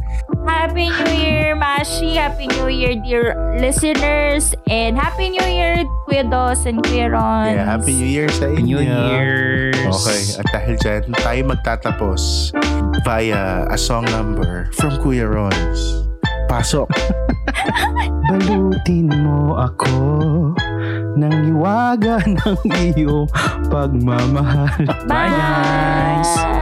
Happy 0.43 0.91
New 0.91 1.13
Year, 1.15 1.55
Mashi! 1.55 2.19
Happy 2.19 2.51
New 2.51 2.67
Year, 2.67 2.99
dear 2.99 3.25
listeners! 3.55 4.51
And 4.67 4.99
Happy 4.99 5.31
New 5.31 5.47
Year, 5.47 5.87
Kuya 6.11 6.27
Dos 6.27 6.67
and 6.67 6.83
Kuya 6.83 7.07
Ron. 7.07 7.55
Yeah, 7.55 7.67
Happy 7.71 7.95
New 7.95 8.11
Year 8.11 8.27
sa 8.35 8.51
inyo. 8.51 8.83
New 8.83 8.83
Year's. 8.83 9.79
Okay, 9.79 10.21
at 10.43 10.47
dahil 10.51 10.75
dyan, 10.83 11.03
tayo 11.15 11.41
magtatapos 11.47 12.51
via 13.07 13.43
a 13.71 13.79
song 13.79 14.03
number 14.11 14.67
from 14.75 14.99
Kuya 14.99 15.31
Rons. 15.31 15.79
Pasok. 16.51 16.91
Balutin 18.33 19.13
mo 19.13 19.61
ako 19.61 20.01
ng 21.21 21.53
iwaga 21.53 22.17
ng 22.41 22.65
iyong 22.65 23.29
pagmamahal. 23.69 24.89
Bye, 25.05 25.29
guys! 25.29 26.62